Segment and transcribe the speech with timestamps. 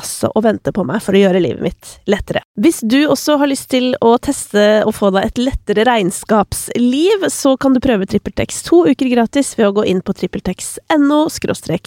[0.00, 2.42] altså og venter på meg for å gjøre livet mitt lettere.
[2.60, 7.56] Hvis du også har lyst til å teste og få deg et lettere regnskapsliv, så
[7.60, 11.26] kan du prøve TrippelTex to uker gratis ved å gå inn på trippeltex.no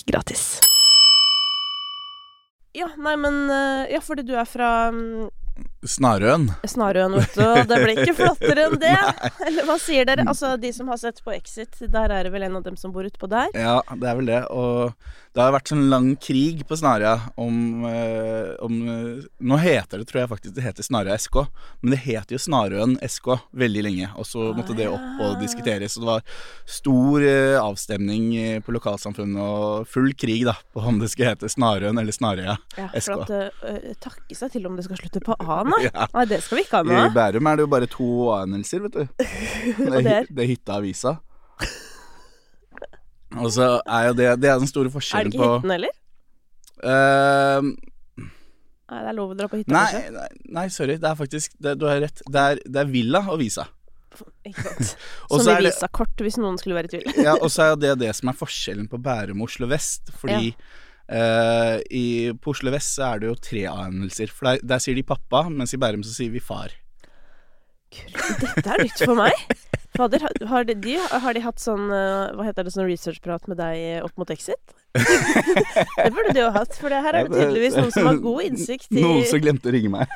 [0.08, 0.46] gratis.
[2.74, 5.30] Ja, nei, men eh, Ja, fordi du er fra mm,
[5.84, 6.48] Snarøen.
[6.70, 7.44] Snarøen, vet du.
[7.70, 8.96] Det ble ikke flottere enn det.
[9.48, 10.26] Eller hva sier dere?
[10.30, 12.94] Altså, de som har sett på Exit, der er det vel en av dem som
[12.96, 13.52] bor utpå der?
[13.58, 14.42] Ja, det er vel det.
[14.54, 14.94] Og
[15.34, 17.56] det har vært sånn lang krig på Snarøya om,
[17.90, 21.40] eh, om eh, Nå heter det, tror jeg faktisk det heter Snarøya SK,
[21.82, 23.32] men det heter jo Snarøen SK
[23.64, 24.12] veldig lenge.
[24.22, 25.98] Og så måtte det opp og diskuteres.
[25.98, 26.28] Og det var
[26.70, 28.30] stor eh, avstemning
[28.64, 32.88] på lokalsamfunnet og full krig da på om det skal hete Snarøen eller Snarøya Ja,
[32.94, 33.08] SK.
[33.10, 35.84] for at uh, takke seg til om det skal slutte på A, nei.
[35.90, 36.08] Ja.
[36.14, 37.10] Nei, det skal vi ikke ha I.
[37.16, 39.04] Bærum er det jo bare to A-endelser, vet du.
[39.94, 40.28] Det er?
[40.30, 41.18] det er hytta avisa.
[43.34, 45.72] Og så er jo det Det er den store forskjellen på Er det ikke hytten
[45.74, 45.96] heller?
[46.84, 47.72] Uh,
[48.94, 50.12] Nei, det er lov å dra på hytta, Nei, kanskje?
[50.14, 50.98] nei, nei, sorry.
[51.02, 52.20] Det er faktisk det, Du har rett.
[52.30, 53.64] Det er, det er Villa og Visa.
[54.50, 54.92] Ikke sant.
[55.32, 57.24] Som så i det- visakort, hvis noen skulle være i tvil.
[57.26, 60.12] Ja, og så er det det som er forskjellen på Bærum og Oslo vest.
[60.22, 60.52] Fordi
[61.10, 62.06] eh, i,
[62.40, 64.32] på Oslo vest så er det jo tre A-endelser.
[64.32, 66.72] For der, der sier de pappa, mens i Bærum så sier vi far.
[67.94, 69.38] Dette er nytt for meg.
[69.94, 73.60] Fader, har- de, de, har de hatt sånn eh, Hva heter det, sånn researchprat med
[73.62, 74.74] deg opp mot Exit?
[74.98, 78.48] det burde de jo hatt, for det her er det tydeligvis noen som har god
[78.48, 80.10] innsikt i Noen som glemte å ringe meg.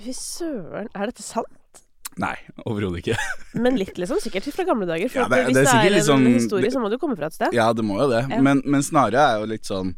[0.00, 1.84] Fy søren, er dette sant?
[2.20, 2.32] Nei,
[2.68, 3.14] overhodet ikke.
[3.60, 4.18] Men litt, liksom.
[4.24, 5.12] Sikkert fra gamle dager.
[5.12, 7.16] For Ja, det- hvis det er det er, en sånn- historie, så må du komme
[7.20, 7.52] fra et sted.
[7.56, 8.24] Ja, det må jo det.
[8.32, 8.40] Ja.
[8.44, 9.92] Men, men snarere er jo litt sånn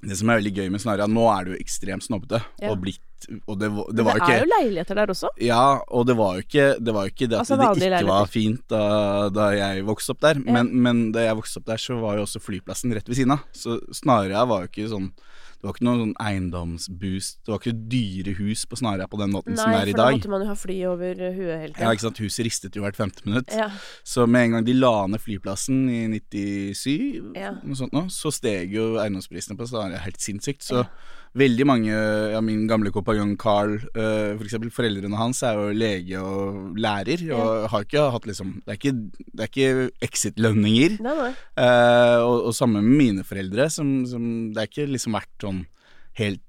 [0.00, 2.38] Det som er veldig gøy med Snarøya, nå er det jo ekstremt snobbete.
[2.62, 2.70] Ja.
[2.70, 3.00] Og blitt
[3.50, 5.28] Og det, var- det det var er jo leiligheter der også.
[5.42, 8.06] Ja, og det var jo ikke det, var jo ikke det at Altså, det ikke
[8.06, 8.82] var fint da,
[9.34, 10.38] da jeg vokste opp der.
[10.38, 10.52] Ja.
[10.54, 13.34] Men, men da jeg vokste opp der, så var jo også flyplassen rett ved siden
[13.34, 13.42] av.
[13.52, 15.10] Så Snarøya var jo ikke sånn
[15.58, 17.38] Det var ikke noen sånn eiendomsboost.
[17.42, 19.94] Det var ikke dyre hus på Snarøya på den måten som det Nei, er i
[19.96, 22.20] for da måtte man jo ha fly over huet hele Ja, ikke sant?
[22.22, 23.50] Huset ristet jo hvert femte minutt.
[23.50, 23.66] Ja.
[24.06, 27.52] Så med en gang de la ned flyplassen i 97, Ja.
[27.62, 30.62] noe sånt nå, så steg jo eiendomsprisene på Snarøya helt sinnssykt.
[30.62, 30.86] Så Ja.
[31.38, 31.92] Veldig mange
[32.34, 37.24] Ja, min gamle kompanjong Carl, eh, for eksempel foreldrene hans er jo lege og lærer,
[37.36, 38.94] og har ikke hatt liksom Det er ikke,
[39.32, 40.98] det er ikke exit-lønninger.
[41.58, 45.64] Eh, og, og sammen med mine foreldre, som, som Det er ikke liksom vært sånn
[46.18, 46.44] helt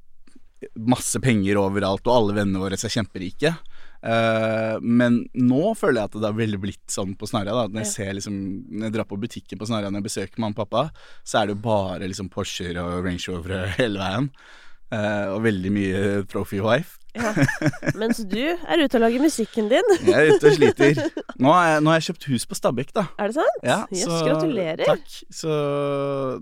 [0.75, 3.53] masse penger overalt, og alle vennene våre er kjemperike.
[3.99, 7.65] Uh, men nå føler jeg at det har veldig blitt sånn på Snarøya.
[7.65, 8.37] at Når jeg ser liksom
[8.71, 10.83] Når jeg drar på butikken på Snarøya når jeg besøker mamma og pappa,
[11.27, 14.31] så er det jo bare liksom Porscher og Range Rover hele veien.
[14.89, 15.99] Eh, og veldig mye
[16.31, 16.95] Trophy Wife.
[17.17, 17.31] Ja.
[17.97, 19.87] Mens du er ute og lager musikken din.
[20.07, 20.99] Jeg er ute og sliter.
[21.41, 23.03] Nå har jeg, nå har jeg kjøpt hus på Stabekk, da.
[23.17, 23.61] Er det sant?
[23.65, 24.83] Ja, yes, så- gratulerer.
[24.89, 25.05] Takk.
[25.33, 25.49] Så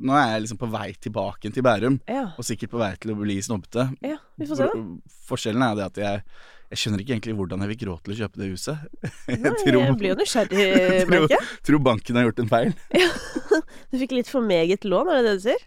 [0.02, 2.24] nå er jeg liksom på vei tilbake til Bærum, Ja.
[2.34, 3.88] og sikkert på vei til å bli snobbete.
[4.02, 4.74] ja, vi får se, da.
[4.74, 6.24] For- Forskjellen er det at jeg
[6.68, 8.78] jeg skjønner ikke egentlig hvordan jeg fikk råd til å kjøpe det huset.
[9.32, 10.66] Jeg Nei, tror, jeg blir jo nysgjerrig,
[11.08, 11.46] merker jeg.
[11.64, 12.74] tror banken har gjort en feil.
[13.88, 15.64] Du fikk litt for meget lån, er det det du sier?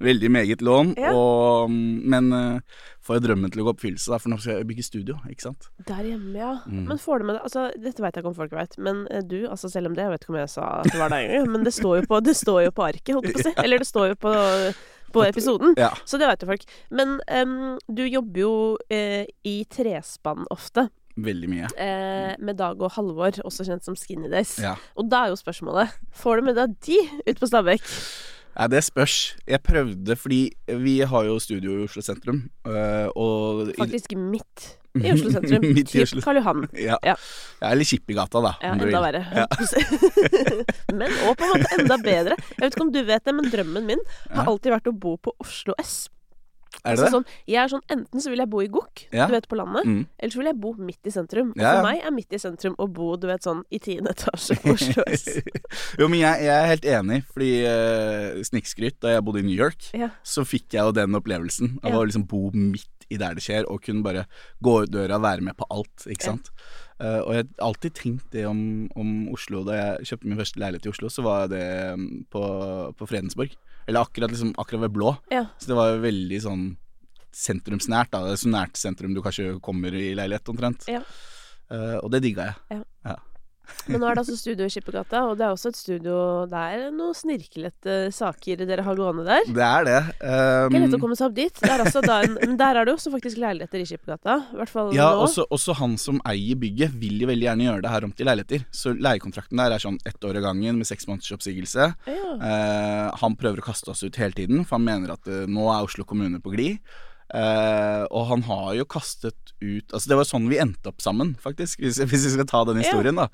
[0.00, 1.10] Veldig meget lån, Ja.
[1.12, 4.84] og, men uh, får drømmen til å gå oppfyllelse, da, for nå skal jeg bygge
[4.86, 5.68] studio, ikke sant.
[5.88, 6.52] Der hjemme, ja.
[6.66, 6.86] Mm.
[6.88, 9.24] Men får du med deg Altså, dette veit jeg ikke om folk veit, men eh,
[9.26, 11.26] du, altså selv om det Jeg vet ikke om jeg sa at det var deg
[11.26, 13.48] engang, men det står jo på, det står jo på arket, holdt jeg på å
[13.50, 13.54] si.
[13.64, 14.32] Eller det står jo på,
[15.16, 15.76] på episoden.
[15.80, 15.90] Ja.
[16.08, 16.64] Så det veit jo folk.
[16.94, 20.88] Men um, du jobber jo uh, i trespann ofte.
[21.20, 21.68] Veldig mye.
[21.76, 24.54] Eh, med Dag og Halvor, også kjent som Skinny Days.
[24.62, 24.76] Ja.
[24.96, 27.82] Og da er jo spørsmålet Får du med deg de ut på Stabekk?
[28.60, 29.14] Nei, det spørs.
[29.48, 30.40] Jeg prøvde fordi
[30.84, 34.66] vi har jo studio i Oslo sentrum, øh, og Faktisk midt
[35.00, 35.64] i Oslo sentrum.
[35.64, 36.20] Midt i Oslo.
[36.20, 36.66] Karl Johan.
[36.76, 36.98] Ja.
[37.00, 37.14] Ja.
[37.14, 37.70] ja.
[37.70, 38.52] Eller Kippigata, da.
[38.60, 39.24] Ja, enda verre.
[39.32, 39.46] Ja.
[41.00, 42.36] men òg på en måte enda bedre.
[42.36, 45.16] Jeg vet ikke om du vet det, men drømmen min har alltid vært å bo
[45.16, 46.10] på Oslo S.
[46.84, 47.10] Er det Altså?
[47.16, 49.26] Sånn, jeg er sånn, Enten så vil jeg bo i Gokk, Ja.
[49.26, 50.06] du vet, på landet, Mm.
[50.18, 51.50] eller så vil jeg bo midt i sentrum.
[51.50, 51.72] Og Ja, ja.
[51.80, 54.72] for meg er midt i sentrum å bo du vet, sånn i tiende etasje på
[54.74, 55.26] Oslo S.
[55.98, 59.56] jo, men jeg, jeg er helt enig, fordi uh, snikskryt Da jeg bodde i New
[59.56, 59.90] York,
[60.22, 63.64] så fikk jeg jo den opplevelsen av å liksom bo midt i der det skjer,
[63.68, 64.26] og kunne bare
[64.62, 66.50] gå ut døra og være med på alt, ikke sant.
[67.00, 68.60] Eh, og jeg har alltid tenkt det om,
[68.98, 69.62] om Oslo.
[69.64, 71.64] Da jeg kjøpte min første leilighet i Oslo, så var det
[71.96, 72.44] mm, på,
[72.98, 73.56] på Fredensborg.
[73.88, 75.14] Eller akkurat, liksom, akkurat ved Blå.
[75.32, 75.46] Ja.
[75.58, 76.68] Så det var veldig sånn
[77.34, 78.12] sentrumsnært.
[78.12, 80.86] da Det er Så nært sentrum du kanskje kommer i leilighet, omtrent.
[80.90, 81.02] Ja.
[81.70, 82.84] Uh, og det digga jeg.
[83.90, 86.16] Men nå er det altså studio i Skippergata, og det er også et studio
[86.50, 89.48] Det er noen snirklete saker dere har gående der.
[89.50, 89.98] Det er det.
[90.20, 91.60] Um, Ikke lett å komme seg opp dit.
[91.60, 94.38] Det er altså en, men der er det også faktisk leiligheter i Skippergata.
[94.54, 95.26] I hvert fall Ja, nå.
[95.26, 98.30] også, også han som eier bygget, vil jo veldig gjerne gjøre det her om til
[98.30, 98.66] leiligheter.
[98.74, 101.92] Så leiekontrakten der er sånn ett år av gangen med seks måneders oppsigelse.
[102.10, 102.32] Ja.
[102.40, 105.70] Uh, han prøver å kaste oss ut hele tiden, for han mener at uh, nå
[105.72, 106.80] er Oslo kommune på glid.
[107.30, 111.36] Eh, og han har jo kastet ut Altså Det var sånn vi endte opp sammen,
[111.38, 113.20] faktisk, hvis, hvis vi skal ta den historien.
[113.20, 113.28] da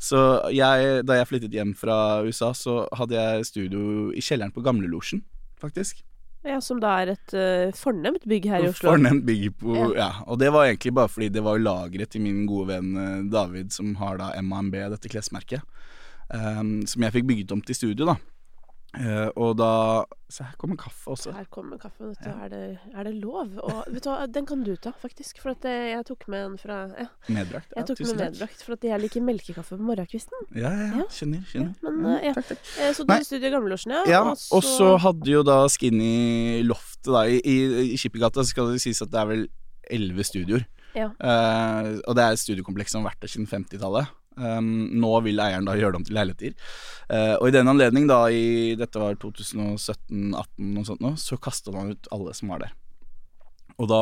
[0.00, 0.22] Så
[0.54, 5.24] jeg, Da jeg flyttet hjem fra USA, så hadde jeg studio i kjelleren på Gamlelosjen,
[5.60, 6.00] faktisk.
[6.46, 8.94] ja, som da er et uh, fornemt bygg her i Oslo.
[8.94, 9.90] Fornemt bygg på Ja.
[9.98, 10.10] ja.
[10.26, 13.70] Og det var egentlig bare fordi det var lagret til min gode venn eh, David,
[13.74, 15.62] som har da MAMB, dette klesmerket.
[16.32, 18.16] um, som jeg fikk bygget om til studio, da.
[18.92, 21.32] Eh, og da Se, her kommer kaffe også.
[21.36, 22.28] Her kommer kaffe, vet du.
[22.28, 22.44] Ja.
[22.44, 23.50] Er, det, er det lov?
[23.60, 25.42] Og vet du hva, den kan du ta, faktisk.
[25.42, 27.72] For at eh, jeg tok med en fra ja, Medbrakt.
[27.76, 30.46] Jeg tok med medbrakt, for at jeg liker melkekaffe på morgenkvisten.
[30.56, 31.06] Ja, ja, ja.
[31.12, 31.44] Skjønner.
[31.50, 31.74] Skjønner.
[31.76, 32.32] Ja, men, Mm, eh, ja.
[32.38, 32.70] Takk, takk.
[32.96, 34.02] Så du studier er Gamlelosjen, ja.
[34.08, 37.58] Ja, og så hadde jo da Skinny loftet da I, i,
[37.92, 39.44] i Skippergata skal det sies at det er vel
[39.92, 40.64] elleve studioer.
[40.96, 41.10] Ja.
[41.20, 44.12] Uh, og det er et studiokompleks som har vært der siden 50-tallet.
[44.36, 44.68] Um,
[45.02, 46.54] nå vil eieren da gjøre det om til leiligheter.
[47.12, 51.74] Uh, og i den anledning, da i dette var 2017-18 og sånt nå, så kasta
[51.74, 52.72] man ut alle som var der.
[53.80, 53.98] Og da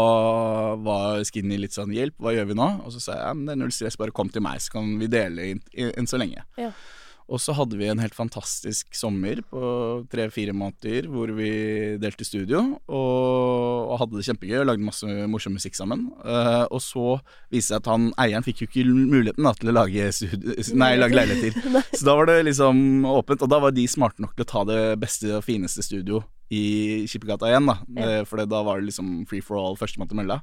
[0.83, 2.67] var Skinny litt sånn Hjelp, hva gjør vi nå?
[2.85, 4.75] Og så sa jeg ja, men det er null stress, bare kom til meg, så
[4.77, 6.43] kan vi dele inn- inn- så lenge.
[6.61, 6.73] Ja.
[7.31, 9.61] Og så hadde vi en helt fantastisk sommer på
[10.11, 11.51] tre-fire måneder hvor vi
[12.03, 16.09] delte studio og, hadde det kjempegøy og lagde masse morsom musikk sammen.
[16.25, 17.05] Eh, og så
[17.53, 20.57] viste det seg at han eieren fikk jo ikke muligheten da, til å lage, studio,
[20.81, 21.81] nei, lage leiligheter.
[21.99, 24.63] Så da var det liksom åpent, og da var de smarte nok til å ta
[24.69, 27.77] det beste og fineste studio i Skippergata igjen, da.
[27.99, 28.09] Ja.
[28.21, 30.41] Eh, For da var det liksom free for all, førstemann til mølla.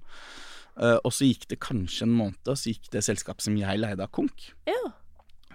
[0.77, 3.81] Eh, og så gikk det kanskje en måned, og så gikk det selskapet som jeg
[3.81, 4.51] leide av konk.
[4.69, 4.93] Ja.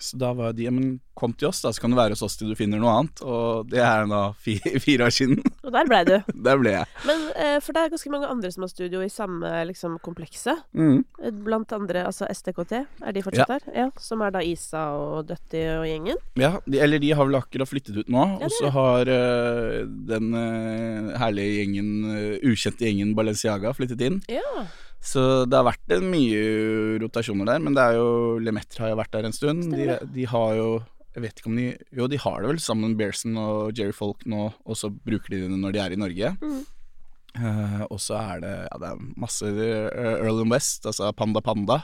[0.02, 2.24] Så da var de ja, men kom til oss, da, så kan du være hos
[2.24, 3.22] oss til du finner noe annet.
[3.24, 4.22] Og det er da
[4.86, 5.42] fire, år siden.
[5.62, 6.14] Og der ble du.
[6.46, 6.88] Der ble jeg.
[7.06, 10.64] Men eh, for det er ganske mange andre som har studio i samme liksom, komplekset.
[10.74, 11.02] Mm.
[11.22, 13.68] Eh, Blant andre altså STKT, er de fortsatt der?
[13.76, 16.20] Ja, Som er da Isa og Døtti og gjengen?
[16.40, 18.26] Ja, de, eller de har vel akkurat flyttet ut nå.
[18.42, 24.22] Ja, og så har uh, den uh, herlige gjengen, uh, ukjente gjengen Balenciaga flyttet inn.
[24.32, 24.66] Ja.
[25.02, 26.42] Så det har vært mye
[27.02, 29.72] rotasjoner der, men det er jo Lemaitre har jo vært der en stund.
[29.74, 30.68] De, de har jo
[31.12, 33.96] Jeg vet ikke om de Jo, de har det vel sammen med Bearson og Jerry
[33.96, 36.36] Folk nå, og så bruker de det når de er i Norge.
[36.38, 36.62] Mm.
[37.32, 41.40] Uh, og så er det Ja, det er masse eh, Earl and West, altså Panda
[41.40, 41.80] Panda,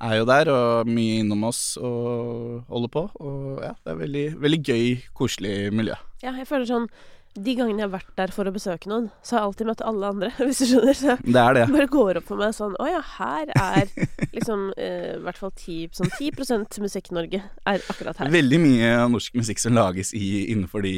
[0.00, 3.04] er jo der og mye innom oss og holder på.
[3.18, 4.84] Og ja, det er veldig, veldig gøy,
[5.18, 5.98] koselig miljø.
[6.22, 6.88] ja, jeg føler sånn
[7.38, 9.82] De gangene jeg har vært der for å besøke noen, så har jeg alltid møtt
[9.86, 10.96] alle andre, hvis du skjønner.
[10.98, 11.64] Så Det er det.
[11.70, 13.92] bare går opp for meg sånn Å ja, her er
[14.36, 18.32] liksom eh, i hvert fall 10, sånn 10 Musikk-Norge er akkurat her.
[18.32, 20.94] Veldig mye av norsk musikk som lages i, innenfor de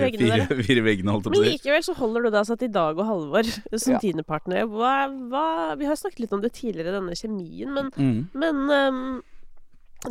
[0.00, 1.54] Veggene fire, fire veggene, holdt jeg på Men å si.
[1.58, 4.00] likevel så holder du deg satt i Dag og Halvor som Ja.
[4.06, 4.64] dine partnere.
[4.70, 4.94] Hva,
[5.28, 5.46] hva,
[5.76, 8.28] vi har snakket litt om det tidligere, denne kjemien, men, Mm.
[8.32, 9.22] men um,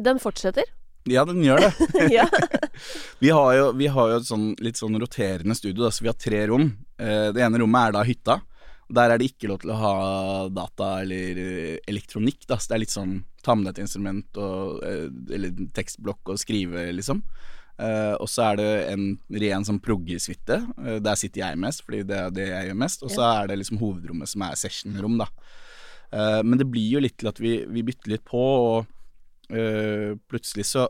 [0.01, 0.67] den fortsetter.
[1.05, 1.71] Ja, den gjør det.
[2.17, 2.25] ja.
[3.23, 6.09] Vi har jo, vi har jo et sånn, litt sånn roterende studio, da, så vi
[6.09, 6.65] har tre rom.
[6.99, 8.35] Eh, Det ene rommet er da hytta.
[8.91, 9.93] Der er det ikke lov til å ha
[10.53, 14.41] data eller eh, elektronikk, da, så det er litt sånn ta med deg et instrument
[14.41, 15.07] og, eh,
[15.37, 17.23] eller tekstblokk og skrive, liksom.
[17.75, 19.01] Uh, og så er det en
[19.35, 20.61] ren sånn proggesuite.
[20.79, 23.03] Uh, der sitter jeg mest, fordi det er det jeg gjør mest.
[23.03, 25.27] Og så er det liksom hovedrommet som er sessionrom, da.
[26.07, 28.94] Uh, men det blir jo litt til at vi, vi bytter litt på, og
[29.49, 30.87] eh, plutselig så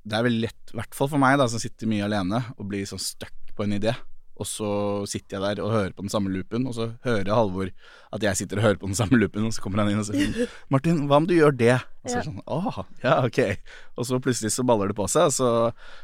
[0.00, 2.64] Det er veldig lett, i hvert fall for meg, da, som sitter mye alene, å
[2.64, 3.92] bli sånn stuck på en idé.
[4.40, 4.70] Og så
[5.10, 7.68] sitter jeg der og hører på den samme loopen, og så hører Halvor
[8.10, 10.06] at jeg sitter og hører på den samme loopen, og så kommer han inn og
[10.08, 13.56] sier 'Martin, hva om du gjør det?' Og så er det sånn 'Å, ja, ok'.
[14.00, 15.50] Og så plutselig så baller det på seg, og så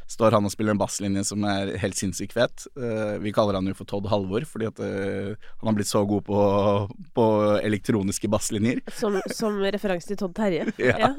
[0.07, 2.67] står han og spiller en basslinje som er helt sinnssykt fet.
[2.77, 6.05] Eh, vi kaller han jo for Todd Halvor, fordi at eh, han har blitt så
[6.07, 6.41] god på,
[7.17, 7.27] på
[7.65, 8.83] elektroniske basslinjer.
[8.93, 10.69] Som, som referanse til Todd Terje.
[10.79, 11.15] Ja.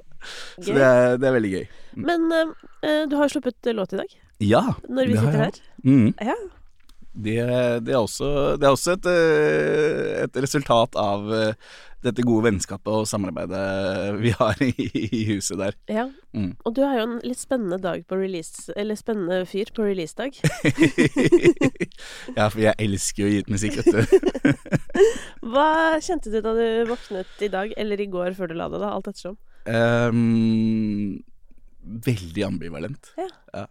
[0.59, 1.65] Så det er, det er veldig gøy.
[1.95, 4.61] Men eh, du har sluppet låt i dag, Ja.
[4.89, 5.59] når vi sitter her.
[5.83, 6.13] Mm.
[6.21, 6.35] Ja.
[7.17, 7.37] Det,
[7.81, 8.29] det, er også,
[8.61, 11.69] det er også et, eh, et resultat av eh,
[12.05, 13.61] dette gode vennskapet og samarbeidet
[14.21, 15.77] vi har i, i huset der.
[15.89, 16.07] ja.
[16.37, 16.51] Mm.
[16.67, 20.35] Og du har jo en litt spennende dag på release Eller spennende fyr på releasedag.
[22.37, 24.51] ja, for jeg elsker jo å gi ut musikk, vet du.
[25.53, 25.71] Hva
[26.03, 28.91] kjente du da du våknet i dag, eller i går før du la deg, da?
[28.93, 29.39] Alt ettersom.
[29.65, 31.17] Um,
[32.05, 33.09] veldig ambivalent.
[33.17, 33.65] Ja.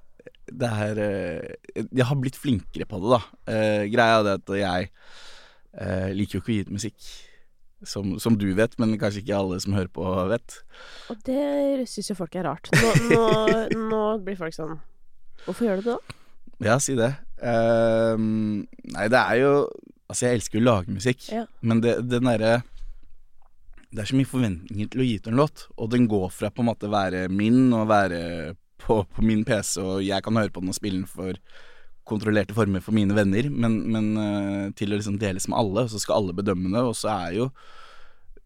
[0.46, 3.20] Det er eh, Jeg har blitt flinkere på det, da.
[3.50, 4.90] Eh, greia er det at jeg
[5.80, 7.08] eh, liker jo ikke å gi ut musikk.
[7.86, 10.54] Som, som du vet, men kanskje ikke alle som hører på, vet.
[11.12, 12.70] Og det syns jo folk er rart.
[12.72, 13.26] Nå, nå,
[13.92, 14.78] nå blir folk sånn
[15.44, 16.16] Hvorfor gjør du det da?
[16.70, 17.10] Ja, si det.
[17.44, 18.62] Ehm,
[18.94, 19.50] nei, det er jo
[20.08, 21.42] Altså, jeg elsker jo å lage musikk, Ja.
[21.66, 22.60] men det, den derre
[23.90, 26.48] Det er så mye forventninger til å gi ut en låt, og den går fra
[26.54, 28.20] på en måte være min og være
[28.86, 31.38] på, på min PC, og jeg kan høre på den og spille den for
[32.06, 35.90] kontrollerte former for mine venner, men, men eh, til å liksom deles med alle, og
[35.90, 37.50] så skal alle bedømme det, og så er jo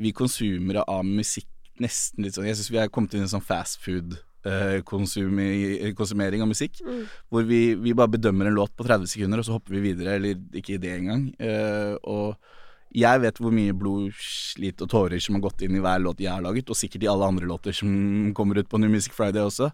[0.00, 1.48] vi konsumere av musikk
[1.80, 4.16] nesten litt sånn Jeg syns vi er kommet inn i en sånn fast food
[4.48, 6.80] eh, konsumering av musikk.
[6.84, 7.02] Mm.
[7.32, 10.16] Hvor vi, vi bare bedømmer en låt på 30 sekunder, og så hopper vi videre,
[10.18, 11.28] eller ikke i det engang.
[11.40, 12.50] Uh, og
[12.90, 16.22] jeg vet hvor mye blod, slit og tårer som har gått inn i hver låt
[16.22, 17.90] jeg har laget, og sikkert i alle andre låter som
[18.34, 19.70] kommer ut på New Music Friday også.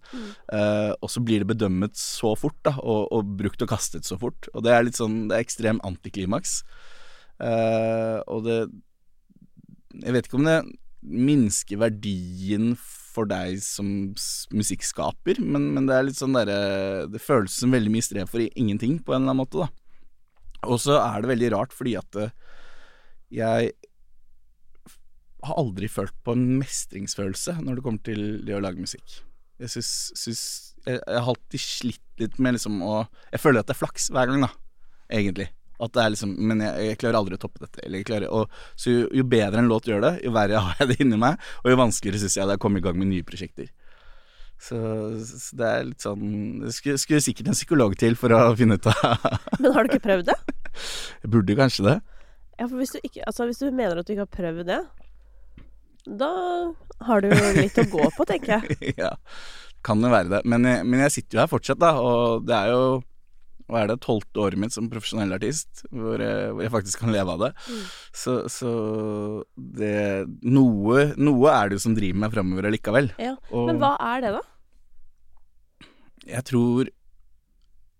[0.52, 4.18] Eh, og så blir det bedømmet så fort, da, og, og brukt og kastet så
[4.20, 4.50] fort.
[4.52, 6.61] Og det er litt sånn Det er ekstrem antiklimaks.
[7.37, 8.54] Uh, og det
[9.92, 10.61] Jeg vet ikke om det
[11.04, 14.14] minsker verdien for deg som
[14.56, 18.44] musikkskaper, men, men det er litt sånn derre Det føles som veldig mye strev for
[18.44, 19.68] ingenting, på en eller annen måte, da.
[20.66, 22.32] Og så er det veldig rart fordi at eh,
[23.33, 23.73] jeg
[25.47, 29.21] har aldri følt på en mestringsfølelse når det kommer til det å lage musikk.
[29.62, 30.42] Jeg syns, syns
[30.87, 34.11] jeg, jeg har alltid slitt litt med liksom å Jeg føler at det er flaks
[34.12, 34.50] hver gang, da,
[35.12, 35.49] egentlig.
[35.83, 37.83] At det er liksom Men jeg, jeg klarer aldri å toppe dette.
[37.85, 40.83] Eller jeg klarer, og, så jo, jo bedre en låt gjør det, jo verre har
[40.83, 42.99] jeg det inni meg, og jo vanskeligere syns jeg det er å komme i gang
[43.00, 43.73] med nye prosjekter.
[44.56, 44.76] Så,
[45.21, 46.23] så det er litt sånn
[46.62, 49.26] Det skulle, skulle sikkert en psykolog til for å finne ut av
[49.61, 50.37] Men har du ikke prøvd det?
[51.26, 51.97] Jeg burde kanskje det.
[52.56, 54.80] Ja, for hvis du, ikke, altså, hvis du mener at du ikke har prøvd det,
[56.06, 56.30] da
[57.04, 58.94] har du jo litt å gå på, tenker jeg.
[59.02, 59.12] ja,
[59.84, 60.40] kan jo være det.
[60.48, 62.86] Men men jeg sitter jo her fortsatt, da, og det er jo
[63.66, 67.10] hva er det, tolvte året mitt som profesjonell artist, hvor jeg, hvor jeg faktisk kan
[67.10, 67.48] leve av det.
[67.66, 67.80] Mm.
[68.14, 68.75] Så, så
[69.56, 69.96] det
[70.46, 73.10] noe, noe er det jo som driver meg framover allikevel.
[73.18, 73.34] Ja.
[73.50, 74.44] Og Men hva er det, da?
[76.26, 76.90] jeg tror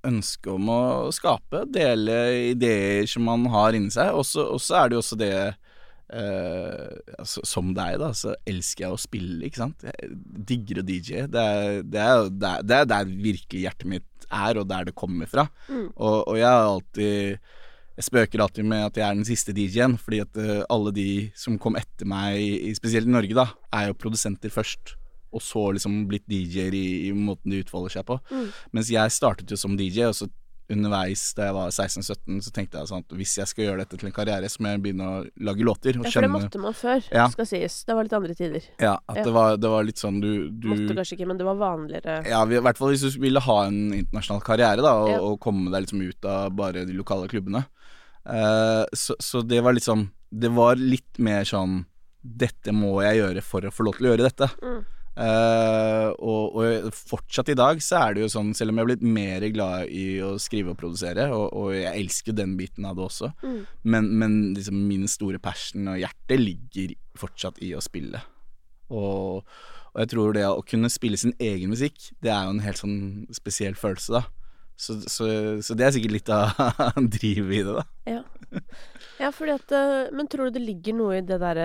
[0.07, 0.81] ønsket om å
[1.15, 2.17] skape, dele
[2.53, 5.33] ideer som man har inni seg, og så er det jo også det
[6.13, 9.87] eh, altså, Som deg, da, så elsker jeg å spille, ikke sant.
[9.87, 10.11] Jeg
[10.53, 11.27] digger å DJ.
[11.33, 14.89] Det er, det er, det, der- det er der virkelig hjertet mitt er, og der
[14.89, 15.49] det kommer fra.
[15.71, 15.89] Mm.
[15.95, 17.39] Og, og jeg har alltid
[17.97, 21.31] Jeg spøker alltid med at jeg er den siste DJ-en, fordi at uh, alle de
[21.39, 24.93] som kom etter meg, i, spesielt i Norge, da, er jo produsenter først.
[25.37, 28.17] Og så liksom blitt DJ-er i, i måten de utfolder seg på.
[28.33, 28.49] Mm.
[28.77, 30.29] Mens jeg startet jo som DJ, og så
[30.67, 33.99] underveis da jeg var 16-17, så tenkte jeg sånn at hvis jeg skal gjøre dette
[34.01, 35.95] til en karriere, så må jeg begynne å lage låter.
[36.01, 37.29] Ja, for det måtte man før, Ja.
[37.31, 37.77] skal sies.
[37.87, 38.65] Det var litt andre tider.
[38.83, 39.25] ja, at Ja.
[39.29, 42.17] Det, var, det var litt sånn du, du Måtte kanskje ikke, men det var vanligere.
[42.27, 45.21] Ja, i hvert fall hvis du ville ha en internasjonal karriere, da, og, Ja.
[45.23, 47.63] og komme deg liksom ut av bare de lokale klubbene.
[48.27, 51.85] Uh, så, så det var liksom Det var litt mer sånn
[52.27, 54.49] Dette må jeg gjøre for å få lov til å gjøre dette.
[54.59, 54.81] Mm.
[55.17, 58.91] Eh, og, og fortsatt i dag så er det jo sånn, selv om jeg har
[58.91, 62.99] blitt mer glad i å skrive og produsere, og, og jeg elsker den biten av
[62.99, 63.61] det også, Mm.
[63.95, 68.21] men, men liksom min store passion og hjerte ligger fortsatt i å spille.
[68.93, 69.41] Og,
[69.95, 72.79] og jeg tror det å kunne spille sin egen musikk, det er jo en helt
[72.83, 72.99] sånn
[73.35, 74.27] spesiell følelse, da.
[74.77, 75.27] Så, så,
[75.65, 76.53] så det er sikkert litt av
[77.17, 77.85] drivet i det, da.
[78.07, 78.19] Ja.
[79.19, 81.65] ja, fordi at eh, Men tror du det ligger noe i det derre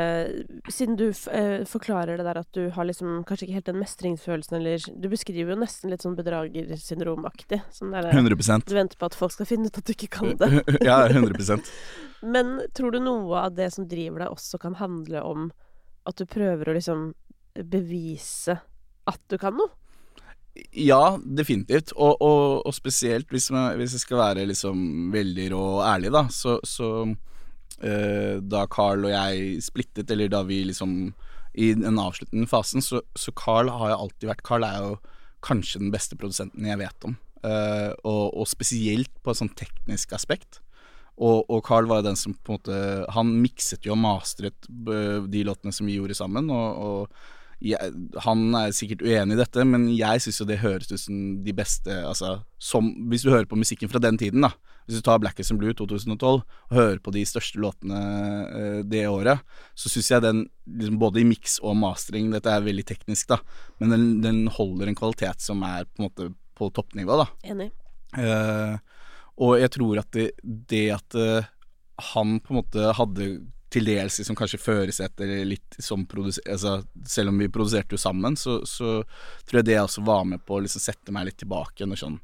[0.72, 4.58] Siden du eh, forklarer det der at du har liksom kanskje ikke helt den mestringsfølelsen,
[4.58, 7.62] eller Du beskriver jo nesten litt sånn bedragersyndromaktig.
[7.76, 10.34] Sånn der 100% Du venter på at folk skal finne ut at du ikke kan
[10.40, 10.50] det.
[10.88, 11.68] Ja, 100%
[12.34, 15.52] Men tror du noe av det som driver deg, også kan handle om
[16.08, 17.12] at du prøver å liksom
[17.68, 18.60] bevise
[19.10, 19.74] at du kan noe?
[20.76, 21.94] Ja, definitivt.
[21.96, 26.12] Og, og, og spesielt hvis, man, hvis jeg skal være liksom veldig rå og ærlig,
[26.14, 26.90] da, så, så
[27.80, 31.14] eh, Da Carl og jeg splittet, eller da vi liksom
[31.56, 34.98] I den avsluttende fasen, så, så Carl har jo alltid vært Carl er jo
[35.42, 37.16] kanskje den beste produsenten jeg vet om.
[37.42, 40.60] Uh, og, og spesielt på et sånn teknisk aspekt.
[41.22, 42.78] Og, og Carl var jo den som på en måte
[43.14, 47.94] Han mikset jo og mastret eh, de låtene som vi gjorde sammen, og, og jeg,
[48.26, 51.54] han er sikkert uenig i dette, men jeg syns jo det høres ut som de
[51.54, 54.54] beste Altså, som Hvis du hører på musikken fra den tiden, da.
[54.88, 58.02] Hvis du tar Black as Blue 2012 og hører på de største låtene
[58.50, 59.44] eh, det året,
[59.78, 63.40] så syns jeg den, liksom både i miks og mastering Dette er veldig teknisk, da,
[63.80, 67.30] men den, den, holder en kvalitet som er på en måte på toppnivå, da.
[67.54, 67.70] Enig.
[68.18, 68.76] Uh,
[69.42, 71.48] og jeg tror at det, det at uh,
[72.12, 73.30] han på en måte hadde
[73.72, 76.44] til dels liksom kanskje førersetter litt som produser...
[76.52, 79.00] Altså, selv om vi produserte jo sammen, så, så,
[79.48, 82.20] tror jeg det også var med på å liksom sette meg litt tilbake og sånn.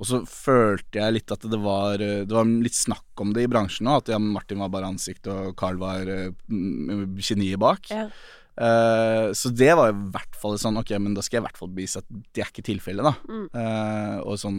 [0.00, 3.50] Og så følte jeg litt at det var, det var litt snakk om det i
[3.50, 6.32] bransjen òg, at Martin var bare ansikt og Carl var uh,
[7.20, 7.92] geniet bak.
[7.92, 8.08] Ja.
[8.52, 11.56] Uh, så det var i hvert fall sånn Ok, men da skal jeg i hvert
[11.56, 13.12] fall bevise at det er ikke tilfellet, da.
[13.24, 13.46] Mm.
[13.48, 14.58] Uh, og sånn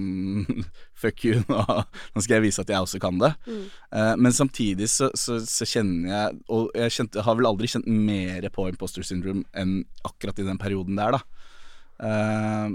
[1.02, 3.30] Fuck you, nå, nå, skal jeg vise at jeg også kan det.
[3.46, 3.68] Mm.
[3.94, 7.86] Uh, men samtidig så, så, så, kjenner jeg Og jeg, kjente, har vel aldri kjent
[7.86, 11.22] mer på imposter syndrome enn akkurat i den perioden der, da.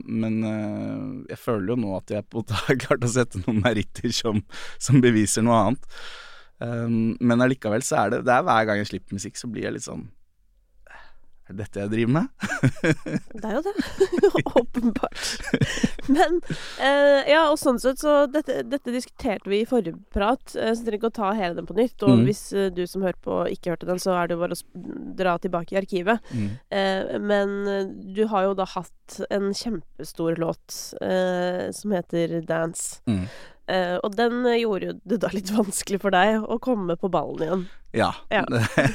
[0.08, 0.37] men
[1.28, 4.40] jeg føler jo nå at jeg på har klart å sette noen meritter som,
[4.80, 5.88] som beviser noe annet.
[7.20, 9.76] men allikevel så er det, det er hver gang jeg slipper musikk, så blir jeg
[9.76, 10.06] litt sånn
[11.49, 12.26] er det dette jeg driver med?
[13.33, 13.75] det er jo det.
[14.61, 15.21] Åpenbart.
[16.12, 16.40] Men
[16.85, 20.85] eh, ja, og sånn sett så dette, dette, diskuterte vi i forrige prat, eh, så
[20.85, 21.97] trenger ikke å ta hele den på nytt.
[22.05, 22.25] Og mm.
[22.28, 24.97] hvis eh, du som hører på ikke hørte den, så er det jo bare å
[25.19, 26.33] dra tilbake i arkivet.
[26.33, 26.50] Mm.
[26.69, 33.00] Eh, men eh, du har jo da hatt en kjempestor låt eh, som heter Dance.
[33.09, 33.25] Mm.
[34.02, 37.64] og den gjorde jo det da litt vanskelig for deg å komme på ballen igjen.
[37.97, 38.12] Ja.
[38.33, 38.45] ja.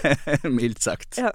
[0.57, 1.19] Mildt sagt.
[1.21, 1.29] Ja.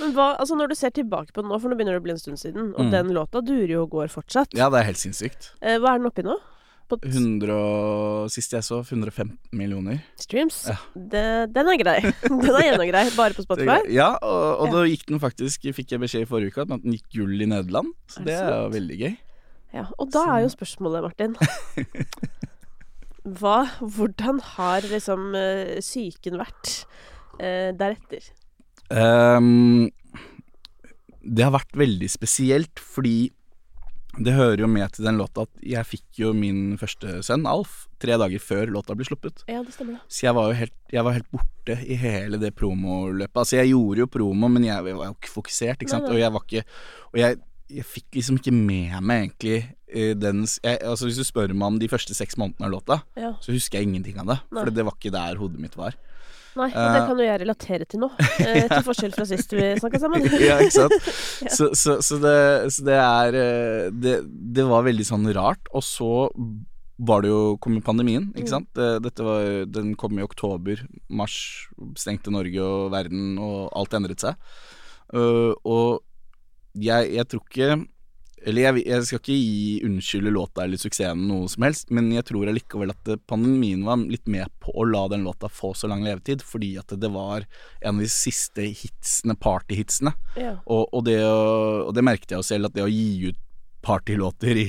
[0.00, 2.06] Men hva, altså når du ser tilbake på den nå, for nå begynner det å
[2.06, 2.90] bli en stund siden, og mm.
[2.94, 4.56] den låta durer jo og går fortsatt.
[4.56, 5.54] Ja, det er helt sinnssykt.
[5.60, 6.38] Eh, hva er den oppi nå?
[6.84, 10.02] På 100 Sist jeg så, 115 millioner.
[10.20, 10.58] Streams?
[10.68, 10.76] Ja.
[10.92, 11.96] Det, den er grei.
[12.28, 13.04] Den er gjennomgrei.
[13.16, 13.78] Bare på Spotify?
[13.92, 14.72] Ja, og, og ja.
[14.74, 17.48] da gikk den faktisk Fikk jeg beskjed i forrige uke at den gikk gull i
[17.48, 17.94] Nederland.
[18.10, 19.14] Så er det, det er jo veldig gøy.
[19.74, 20.34] Ja, Og da så.
[20.34, 21.32] er jo spørsmålet, Martin
[23.40, 26.74] Hva, Hvordan har liksom uh, psyken vært
[27.40, 28.28] eh, deretter?
[28.90, 29.88] Um,
[31.24, 33.32] det har vært veldig spesielt, fordi
[34.14, 37.86] det hører jo med til den låta at jeg fikk jo min første sønn, Alf,
[38.02, 39.42] tre dager før låta ble sluppet.
[39.50, 40.04] Ja, det stemmer det.
[40.06, 43.40] Så jeg var jo helt, jeg var helt borte i hele det promoløpet.
[43.42, 46.06] Altså, jeg gjorde jo promo, men jeg, jeg var jo ikke fokusert, ikke sant.
[46.06, 46.16] Nei, nei.
[46.18, 46.64] Og jeg var ikke
[47.14, 47.40] Og jeg,
[47.74, 51.82] jeg fikk liksom ikke med meg egentlig uh, den Altså, hvis du spør meg om
[51.82, 53.34] de første seks månedene av låta, ja.
[53.42, 54.40] så husker jeg ingenting av det.
[54.52, 55.98] For det var ikke der hodet mitt var.
[56.54, 58.08] Nei, og det eh, kan jo jeg relatere til nå.
[58.42, 60.26] Eh, til forskjell fra sist vi snakka sammen.
[60.48, 60.94] ja, ikke sant.
[61.46, 61.50] ja.
[61.50, 62.36] Så, så, så, det,
[62.76, 64.14] så, det, er eh, det,
[64.54, 65.70] det, var veldig sånn rart.
[65.74, 66.12] Og så
[67.04, 68.52] var det jo kom pandemien, ikke mm.
[68.52, 68.82] sant.
[69.02, 70.84] Dette var, den kom i oktober.
[71.10, 71.36] Mars
[71.98, 74.38] stengte Norge og verden, og alt endret seg.
[75.10, 76.04] og
[76.74, 77.74] jeg, jeg tror ikke
[78.44, 82.26] eller jeg, jeg, skal ikke gi unnskylde låta eller suksessen noe som helst, men jeg
[82.28, 86.04] tror allikevel at pandemien var litt med på å la den låta få så lang
[86.04, 87.46] levetid, fordi at det var
[87.80, 90.12] en av de siste hitsene, partyhitsene.
[90.36, 90.58] Ja.
[90.64, 93.40] Og, og, det, og, det, merket jeg jo selv, at det å gi ut
[93.84, 94.68] partylåter i,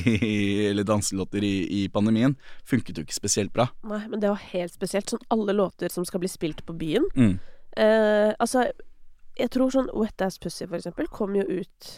[0.70, 2.36] eller danselåter i, i, pandemien
[2.68, 3.70] funket jo ikke spesielt bra.
[3.88, 5.12] Nei, men det var helt spesielt.
[5.12, 7.08] Sånn alle låter som skal bli spilt på byen.
[7.16, 7.38] Mm.
[7.80, 8.68] Eh, altså,
[9.40, 11.92] jeg tror sånn Wet Ass Pussy, for eksempel, kom jo ut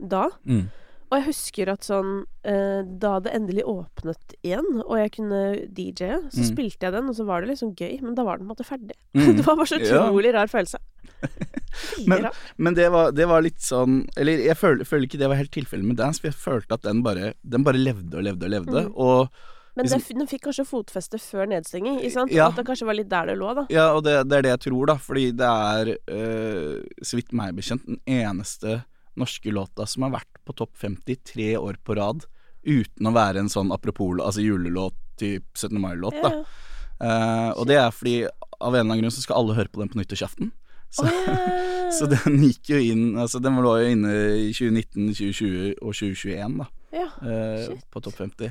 [0.00, 0.28] da.
[0.48, 0.68] Mm.
[1.10, 2.10] Og jeg husker at sånn
[2.46, 6.48] eh, Da det endelig åpnet igjen, og jeg kunne DJ-e, så mm.
[6.52, 8.56] spilte jeg den, og så var det liksom gøy, men da var den på en
[8.56, 8.96] måte ferdig.
[9.10, 9.34] Mm.
[9.40, 10.34] det var bare så utrolig ja.
[10.36, 10.78] rar følelse.
[12.10, 15.40] men, men det, var, det, var, litt sånn Eller jeg føler, føler ikke det var
[15.40, 18.46] helt tilfellet med Dance, for jeg følte at den bare, den bare levde og levde
[18.46, 18.84] og levde.
[18.86, 18.94] Mm.
[18.94, 22.00] Og men liksom, den fikk kanskje fotfeste før nedstenging?
[22.34, 22.48] Ja.
[22.50, 23.66] At det kanskje var litt der det lå, da?
[23.72, 24.96] Ja, og det, det er det jeg tror, da.
[25.00, 28.80] Fordi det er, øh, så vidt meg bekjent, den eneste
[29.18, 32.26] norske låta som har vært på topp 50 tre år på rad
[32.62, 35.80] uten å være en sånn apropos altså julelåt, typ 17.
[35.80, 36.34] mai-låt, da.
[36.40, 36.66] Ja,
[37.00, 38.16] Uh, og det er fordi
[38.60, 40.52] av en eller annen grunn så skal alle høre på den på nyttårsaften.
[40.90, 41.84] Så, oh, yeah.
[41.94, 46.56] så den gikk jo inn Altså den lå jo inne i 2019, 2020 og 2021,
[46.58, 46.66] da.
[46.90, 48.50] Ja, uh, på topp 50.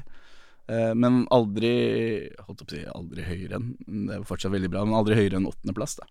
[0.72, 1.74] Uh, men aldri
[2.46, 5.42] Holdt på å si aldri høyere enn Det er fortsatt veldig bra, men aldri høyere
[5.42, 6.08] enn åttendeplass, da.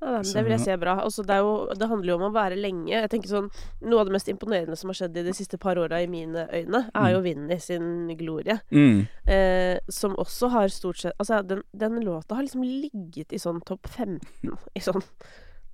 [0.00, 0.92] Ja, det vil jeg si er bra.
[1.02, 2.92] Altså, det, jo, det handler jo om å være lenge.
[2.92, 3.48] Jeg tenker sånn,
[3.82, 6.44] Noe av det mest imponerende som har skjedd i de siste par åra i mine
[6.54, 7.88] øyne, er jo Vinni sin
[8.20, 8.60] glorie.
[8.70, 9.00] Mm.
[9.26, 13.58] Eh, som også har stort sett Altså, den, den låta har liksom ligget i sånn
[13.66, 14.20] topp 15
[14.78, 15.02] i sånn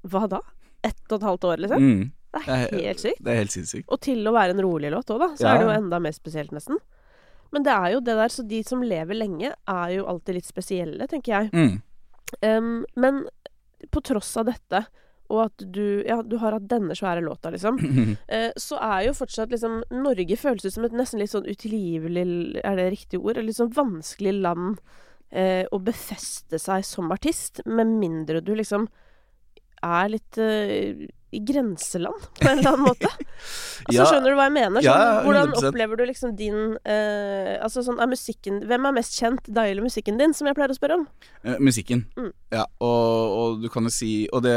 [0.09, 0.41] Hva da?
[0.85, 1.85] Ett og et halvt år, liksom?
[1.85, 2.11] Mm.
[2.35, 3.21] Det er- helt sykt.
[3.23, 3.87] Det er helt sinnssykt.
[3.93, 5.53] Og til å være en rolig låt òg, da, så Ja.
[5.55, 6.81] er det jo enda mer spesielt, nesten.
[7.53, 10.49] Men det er jo det der, så de som lever lenge, er jo alltid litt
[10.49, 11.53] spesielle, tenker jeg.
[11.53, 11.83] Mm.
[12.43, 13.21] Um, men
[13.91, 14.85] på tross av dette,
[15.33, 17.79] og at du Ja, du har hatt denne svære låta, liksom.
[18.29, 22.61] eh, så er jo fortsatt liksom Norge føles ut som et nesten litt sånn utilgivelig
[22.61, 23.39] Er det riktig ord?
[23.39, 24.83] Et litt sånn vanskelig land
[25.31, 28.89] eh, å befeste seg som artist, med mindre du liksom
[29.85, 33.11] er litt eh, i grenseland, på en eller annen måte.
[33.85, 34.05] Altså, Ja.
[34.09, 34.81] Skjønner du hva jeg mener?
[34.81, 35.67] Sånn, Ja, hvordan 100%.
[35.69, 36.55] opplever du liksom din
[36.89, 40.57] eh, Altså sånn, er musikken Hvem er mest kjent, deg eller musikken din, som jeg
[40.57, 41.05] pleier å spørre om?
[41.45, 42.07] Eh, musikken.
[42.17, 42.31] Mm.
[42.55, 44.55] Ja, og, og du kan jo si Og det,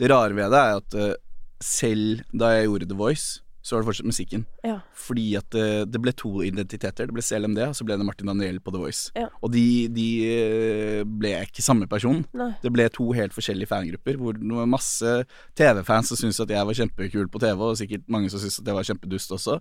[0.00, 1.12] det rare ved det er at eh,
[1.60, 4.44] selv da jeg gjorde The Voice, så var det fortsatt musikken.
[4.66, 4.80] Ja.
[4.98, 7.06] Fordi at det, det ble to identiteter.
[7.06, 9.12] Det ble CLMD, og så ble det Martin Daniel på The Voice.
[9.14, 9.28] Ja.
[9.40, 12.24] Og de, de eh, ble ikke samme person.
[12.36, 12.50] Nei.
[12.64, 15.14] Det ble to helt forskjellige fangrupper, hvor det var masse
[15.58, 18.72] TV-fans som syntes at jeg var kjempekul på TV, og sikkert mange som syntes at
[18.72, 19.58] jeg var kjempedust også.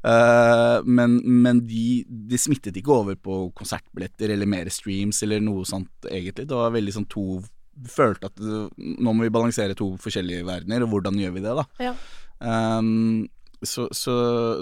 [0.00, 5.66] Uh, men men de, de smittet ikke over på konsertbilletter eller mer streams eller noe
[5.68, 6.48] sånt, egentlig.
[6.48, 7.42] Det var veldig sånn to
[7.88, 11.62] Følte at nå må vi balansere to forskjellige verdener, og hvordan gjør vi det, da?
[11.80, 11.92] Ja.
[12.40, 13.22] Um,
[13.66, 14.14] så, så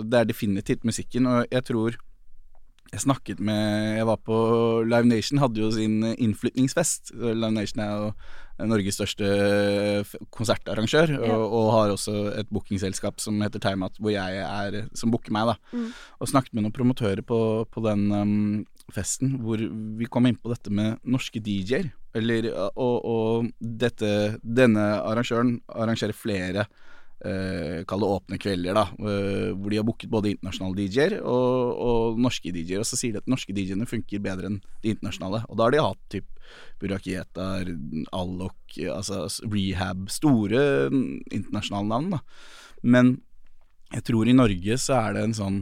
[0.02, 1.96] det er definitivt musikken, og jeg tror
[2.88, 4.36] jeg snakket med Jeg var på
[4.88, 7.10] Live Nation, hadde jo sin innflytningsfest.
[7.20, 8.12] Live Nation er jo
[8.64, 9.26] Norges største
[10.34, 11.36] konsertarrangør, Ja.
[11.36, 15.52] og, og har også et bookingselskap som heter Timeout, hvor jeg er Som booker meg,
[15.52, 15.56] da.
[15.76, 15.92] Mm.
[16.20, 17.38] Og snakket med noen promotører på,
[17.70, 21.90] på den um, festen, hvor vi kom inn på dette med norske DJ-er.
[22.16, 26.64] Eller Og, og dette Denne arrangøren arrangerer flere
[27.26, 28.84] eh, Kall det åpne kvelder, da.
[28.98, 32.82] eh, hvor de har booket både internasjonale DJ-er og, og norske DJ-er.
[32.82, 35.44] Og så sier de at norske DJ-ene funker bedre enn de internasjonale.
[35.48, 36.28] Og da har de hatt typ
[36.80, 37.68] Buraketar,
[38.16, 42.22] Allok, altså Rehab Store mm, internasjonale navn, da.
[42.82, 43.16] Men
[43.92, 45.58] jeg tror i Norge så er det en sånn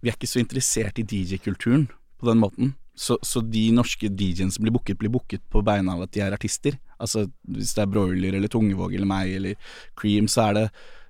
[0.00, 2.76] Vi er ikke så interessert i DJ-kulturen på den måten.
[2.98, 6.22] Så, så de norske DJ-ene som blir booket, blir booket på beina av at de
[6.24, 6.78] er artister.
[6.98, 10.64] Altså hvis det er Broiler eller Tungevåg eller meg eller Cream, så er det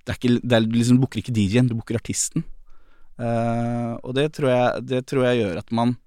[0.05, 2.45] Det er ikke det er liksom, Du booker ikke DJ-en, du booker artisten.
[3.19, 5.97] Uh, og det tror, jeg, det tror jeg gjør at man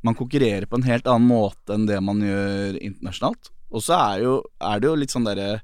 [0.00, 3.50] Man konkurrerer på en helt annen måte enn det man gjør internasjonalt.
[3.74, 5.58] Og så er, jo, er det jo litt sånn derre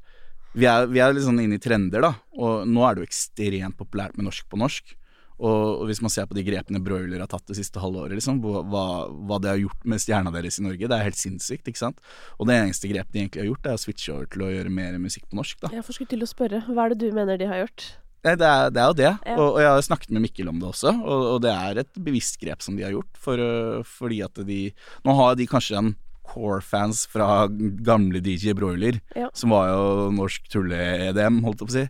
[0.54, 2.12] vi vi er litt sånn inne i trender, da.
[2.38, 4.92] Og nå er det jo ekstremt populært med norsk på norsk.
[5.38, 8.38] Og, og hvis man ser på de grepene Broiler har tatt det siste halvåret, liksom,
[8.44, 11.80] hva, hva det har gjort med stjerna deres i Norge, det er helt sinnssykt, ikke
[11.80, 11.98] sant.
[12.38, 14.70] Og det eneste grepet de egentlig har gjort, er å switche over til å gjøre
[14.70, 15.72] mer musikk på norsk, da.
[15.74, 16.62] Jeg får skulle til å spørre.
[16.70, 17.88] Hva er det du mener de har gjort?
[18.24, 19.34] Nei, det, er, det er jo det, Ja.
[19.36, 21.98] og, og jeg har snakket med Mikkel om det også, og, og det er et
[22.06, 24.60] bevisst grep som de har gjort, for, øh, fordi at de
[25.04, 25.90] Nå har de kanskje en
[26.24, 27.44] core-fans fra
[27.84, 29.28] gamle DJ Broiler, Ja.
[29.36, 31.84] som var jo norsk tulle-EDM, holdt jeg på å si,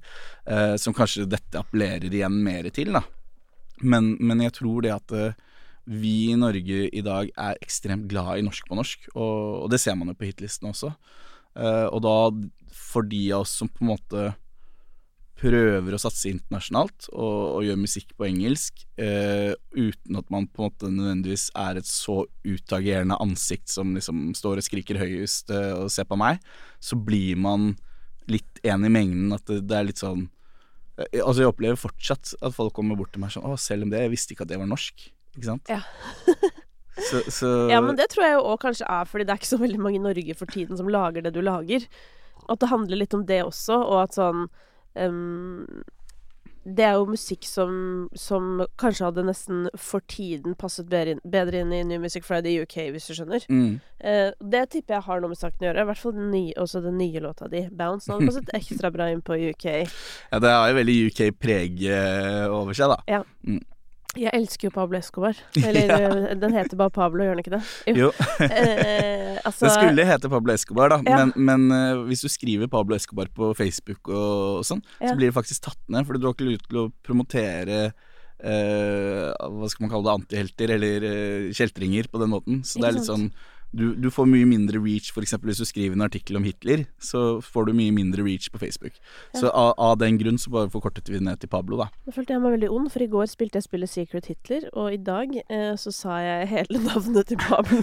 [0.51, 3.05] eh, som kanskje dette appellerer igjen mer til, da.
[3.83, 5.35] Men, men jeg tror det at eh,
[5.91, 9.81] vi i Norge i dag er ekstremt glad i norsk på norsk, og, og det
[9.83, 10.95] ser man jo på hitlistene også.
[11.55, 12.17] Uh, og da,
[12.75, 14.25] for de av oss som på en måte
[15.39, 20.63] prøver å satse internasjonalt og, og gjør musikk på engelsk, uh, uten at man på
[20.63, 25.85] en måte nødvendigvis er et så utagerende ansikt som liksom står og skriker høyest uh,
[25.85, 26.41] og ser på meg,
[26.83, 27.75] så blir man
[28.31, 29.35] litt en i mengden.
[29.37, 30.29] At det, det er litt sånn
[30.97, 34.05] Altså, jeg opplever fortsatt at folk kommer bort til meg sånn Å, selv om det,
[34.05, 35.09] jeg visste ikke at det var norsk.
[35.35, 35.73] Ikke sant?
[35.73, 35.81] Ja.
[37.11, 39.51] så, så Ja, men det tror jeg jo òg kanskje er fordi det er ikke
[39.51, 41.89] så veldig mange i Norge for tiden som lager det du lager.
[42.47, 44.47] At det handler litt om det også, og at sånn
[45.01, 45.83] ehm,
[46.65, 47.75] Det er jo musikk som,
[48.17, 52.63] som kanskje hadde nesten for tiden passet bedre inn, bedre inn i New Music Friday
[52.65, 53.45] UK, hvis du skjønner.
[53.49, 53.75] mm,
[54.05, 55.81] Eh, det tipper jeg har noe med saken å gjøre.
[55.81, 58.05] I hvert fall den nye, også den nye låta di, 'Bounce'.
[58.11, 59.65] Den har passet ekstra bra inn på UK.
[60.33, 61.85] Ja, det har jo veldig UK-preg
[62.53, 62.99] over seg, da.
[64.19, 65.39] Jeg elsker jo Pablo Escobar.
[65.67, 66.11] Eller ja.
[66.39, 67.63] den heter bare Pablo, gjør den ikke det?
[67.99, 68.11] Jo.
[68.45, 71.21] Eh, altså, Det skulle hete Pablo Escobar, da, Ja.
[71.25, 75.11] men, men eh, hvis du skriver Pablo Escobar på Facebook og, og sånn, Ja.
[75.13, 77.79] så blir det faktisk tatt ned, for du har ikke lov til å promotere
[78.45, 82.63] eh, hva skal man kalle det, antihelter eller uh, kjeltringer på den måten.
[82.67, 83.29] Så det er litt sånn
[83.75, 85.37] du, du får mye mindre reach, f.eks.
[85.43, 88.99] hvis du skriver en artikkel om Hitler, så får du mye mindre reach på Facebook.
[89.35, 91.91] Så av, av den grunn så bare forkortet vi ned til Pablo, da.
[92.07, 94.95] Nå følte jeg meg veldig ond, for i går spilte jeg spillet Secret Hitler, og
[94.95, 97.83] i dag eh, så sa jeg hele navnet til Pablo.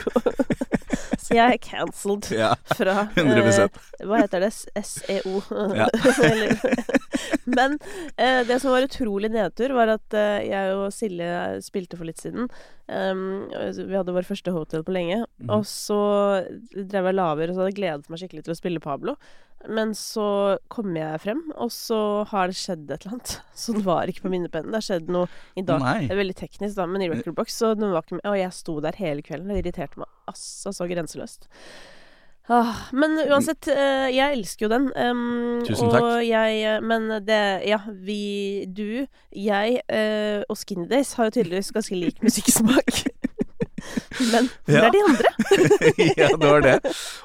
[1.23, 4.51] Så jeg er cancelled Ja, fra eh, Hva heter det?
[4.84, 5.41] SEO.
[5.77, 5.88] Ja.
[7.58, 7.77] Men
[8.17, 12.21] eh, det som var utrolig nedtur, var at eh, jeg og Silje spilte for litt
[12.21, 12.49] siden.
[12.91, 15.21] Um, vi hadde vår første hotel på lenge.
[15.39, 15.54] Mm.
[15.56, 16.01] Og så
[16.75, 19.15] drev jeg laver, og så hadde jeg gledet meg skikkelig til å spille Pablo.
[19.69, 22.00] Men så kom jeg frem, og så
[22.32, 23.36] har det skjedd et eller annet.
[23.62, 24.71] Så den var ikke på minnepennen.
[24.74, 25.28] Det har skjedd noe
[25.60, 25.84] i dag.
[25.84, 26.08] Nei.
[26.08, 28.26] Det er veldig teknisk, da, men i Recordbox, så den var ikke med.
[28.32, 29.52] Og jeg sto der hele kvelden.
[29.52, 31.50] Det irriterte meg altså så grenseløst.
[32.50, 34.88] Ah, men uansett, eh, jeg elsker jo den.
[34.97, 36.08] Um, Tusen og takk.
[36.26, 41.95] Jeg, men det Ja, vi Du, jeg uh, og Skinny Days har jo tydeligvis ganske
[41.95, 43.06] lik musikksmak.
[44.31, 44.85] Men hvor Ja.
[44.87, 45.33] er de andre?
[46.21, 46.75] ja, det var det.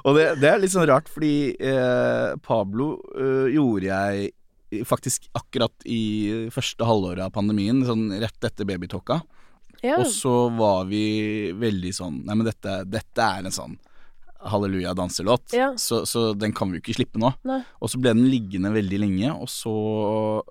[0.05, 4.33] Og det, det er litt sånn rart, fordi eh, Pablo eh, gjorde jeg
[4.89, 9.21] faktisk akkurat i første halvåret av pandemien, sånn rett etter babytåka.
[9.85, 9.99] Ja.
[10.01, 13.77] Og så var vi veldig sånn Nei, men dette, dette er en sånn
[14.47, 15.73] halleluja-danselåt, Ja.
[15.81, 17.33] så, så den kan vi jo ikke slippe nå.
[17.49, 17.61] Nei.
[17.83, 19.73] Og så ble den liggende veldig lenge, og så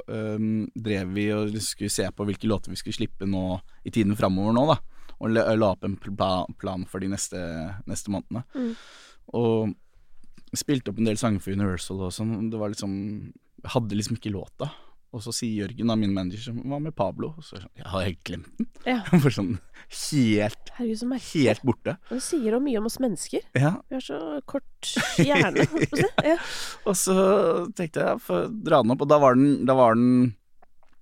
[0.09, 3.43] øhm, drev vi og skulle se på hvilke låter vi skulle slippe nå
[3.87, 4.77] i tiden framover nå, da.
[5.21, 7.39] Og la, la opp en plan for de neste,
[7.88, 8.43] neste månedene.
[8.56, 8.71] Mm.
[9.39, 12.49] Og spilte opp en del sanger for Universal og sånn.
[12.51, 12.95] Det var liksom
[13.73, 14.69] hadde liksom ikke låta.
[15.15, 17.88] Og så sier Jørgen, da, min manager, som var med Pablo, og så sånn Jeg
[17.88, 18.67] har helt glemt den.
[18.84, 18.97] Ja.
[19.23, 19.54] For sånn
[20.12, 21.93] helt, Herregud, så helt borte.
[22.10, 23.45] Og det sier jo mye om oss mennesker.
[23.56, 26.10] Ja, Vi har så kort hjerne, holdt på å si.
[26.34, 26.36] Ja.
[26.84, 27.15] Og så
[27.78, 30.34] tenkte jeg, å dra den opp, og da var den, da var den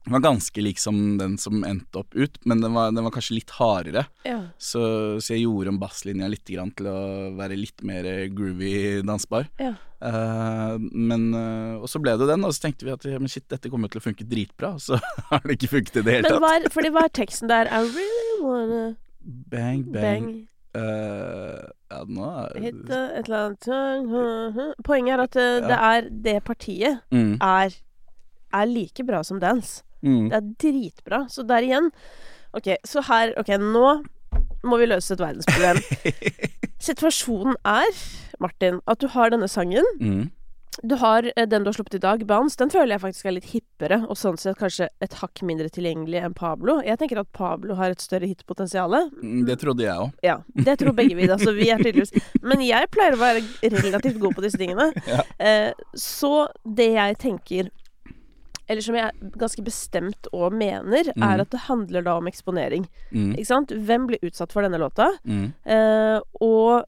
[0.04, 3.14] den var ganske lik som den som endte opp ut, men den var, den var
[3.16, 4.04] kanskje litt hardere.
[4.28, 4.42] ja.
[4.58, 4.82] Så,
[5.24, 7.00] så jeg gjorde om basslinja litt grann til å
[7.38, 9.48] være litt mer groovy dansbar.
[9.62, 9.74] Ja.
[10.04, 13.46] Uh, men uh, Og så ble det den, og så tenkte vi at men shit,
[13.48, 14.74] dette kommer til å funke dritbra.
[14.76, 16.42] Og så har det ikke funket i det hele tatt.
[16.44, 17.72] hva er, fordi hva er teksten der?
[17.72, 18.84] I really wanna
[19.24, 20.04] Bang, bang.
[20.04, 20.28] bang.
[20.76, 21.64] Uh,
[21.94, 24.84] ja, nå er Hit et eller annet.
[24.84, 27.76] Poenget er at uh, det er det partiet mm, er,
[28.52, 29.86] er like bra som dance.
[30.04, 30.28] Mm.
[30.30, 31.24] Det er dritbra.
[31.32, 31.90] Så der igjen
[32.54, 34.04] Ok, så her Ok, nå
[34.64, 35.82] må vi løse et verdensproblem.
[36.88, 37.90] Situasjonen er,
[38.44, 39.86] Martin, at du har denne sangen.
[40.00, 40.24] mm.
[40.82, 42.58] Du har eh, den du har sluppet i dag, Bounce.
[42.58, 46.24] Den føler jeg faktisk er litt hippere, og sånn sett kanskje et hakk mindre tilgjengelig
[46.26, 46.80] enn Pablo.
[46.82, 48.96] Jeg tenker at Pablo har et større hitpotensial.
[49.22, 50.16] Mm, Det trodde jeg òg.
[50.26, 53.44] Ja, det tror begge vi, da, så vi er tydeligvis Men jeg pleier å være
[53.70, 54.90] relativt god på disse tingene.
[55.14, 55.22] Ja.
[55.38, 57.70] Eh, så det jeg tenker
[58.70, 61.24] eller som jeg ganske bestemt og mener, mm.
[61.24, 62.88] er at det handler da om eksponering.
[63.12, 63.70] Mm, Ikke sant?
[63.76, 65.10] Hvem blir utsatt for denne låta?
[65.28, 66.86] mm, Eh, og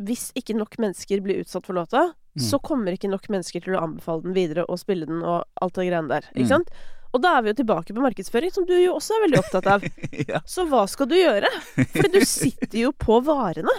[0.00, 2.42] hvis ikke nok mennesker blir utsatt for låta, Mm.
[2.44, 5.74] så kommer ikke nok mennesker til å anbefale den videre og spille den og alt
[5.74, 6.20] det greiene der.
[6.36, 6.48] Ikke Mm.
[6.48, 6.68] sant?
[7.16, 9.66] Og da er vi jo tilbake på markedsføring, som du jo også er veldig opptatt
[9.72, 9.84] av.
[10.30, 10.40] ja.
[10.44, 11.48] Så hva skal du gjøre?
[11.74, 13.72] Fordi du sitter jo på varene.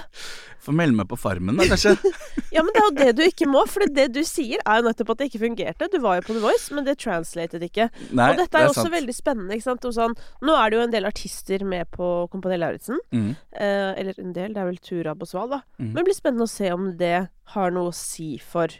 [0.59, 1.93] Få melde meg på Farmen, da, kanskje.
[2.55, 4.87] Ja, men det er jo det du ikke må, for det du sier er jo
[4.87, 5.87] nettopp at det ikke fungerte.
[5.93, 7.85] Du var jo på The Voice, men det translated ikke.
[8.09, 8.95] Nei, og dette er jo også sant.
[8.95, 9.85] veldig spennende, ikke sant.
[9.85, 10.15] Og sånn,
[10.49, 12.97] nå er det jo en del artister med på Kompani Lauritzen.
[13.13, 15.61] Mm, Eh, eller en del, det er vel Turab og Sval, da.
[15.77, 15.91] Mm.
[15.91, 17.13] Men det blir spennende å se om det
[17.53, 18.73] har noe å si for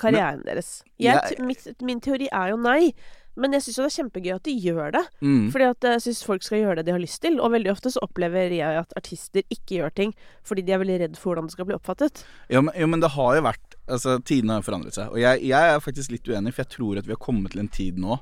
[0.00, 0.82] karrieren deres.
[0.98, 2.92] Jeg, jeg- mitt, min teori er jo nei.
[3.36, 5.02] Men jeg syns jo det er kjempegøy at de gjør det.
[5.20, 5.50] mm.
[5.52, 7.34] Fordi at jeg syns folk skal gjøre det de har lyst til.
[7.40, 10.14] Og veldig ofte så opplever jeg at artister ikke gjør ting
[10.46, 12.22] fordi de er veldig redd for hvordan det skal bli oppfattet.
[12.48, 15.12] Jo, men, jo, men det har jo vært Altså, tidene har forandret seg.
[15.14, 17.60] Og jeg, jeg er faktisk litt uenig, for jeg tror at vi har kommet til
[17.62, 18.16] en tid nå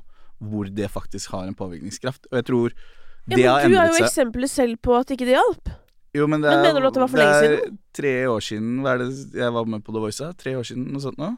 [0.45, 2.27] hvor det faktisk har en påvirkningskraft.
[2.29, 4.05] Og jeg tror Ja, det har men du er jo seg.
[4.11, 5.71] eksempelet selv på at ikke det hjalp.
[6.13, 7.71] Jo, men det er, Men er, mener du at det var for det lenge er
[7.97, 9.07] tre år siden Hva er det
[9.41, 10.27] jeg var med på The Voice?
[10.43, 11.31] Tre år siden, noe sånt nå?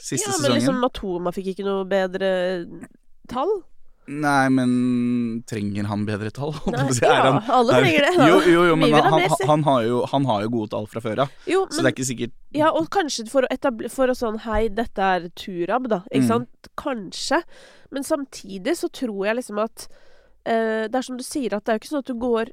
[0.00, 0.56] Siste Ja, men sesongen?
[0.58, 2.30] liksom Matoma fikk ikke noe bedre
[3.28, 3.62] tall.
[4.06, 4.72] Nei, men
[5.48, 6.52] trenger han bedre tall?
[6.74, 7.00] Nei, si?
[7.06, 8.10] ja, han- alle er- trenger det.
[8.18, 8.26] da.
[8.28, 11.00] Jo, jo, jo men han, han, han, har jo, han har jo gode tall fra
[11.00, 11.30] før av.
[11.48, 11.62] ja.
[11.72, 14.66] Så det er ikke sikkert Ja, og kanskje for å etablere For å sånn Hei,
[14.68, 16.02] dette er Turab, da.
[16.12, 16.28] Ikke Mm.
[16.28, 16.68] sant?
[16.76, 17.40] Kanskje.
[17.90, 19.86] Men samtidig så tror jeg liksom at
[20.46, 22.52] uh, Det er som du sier, at det er jo ikke sånn at du går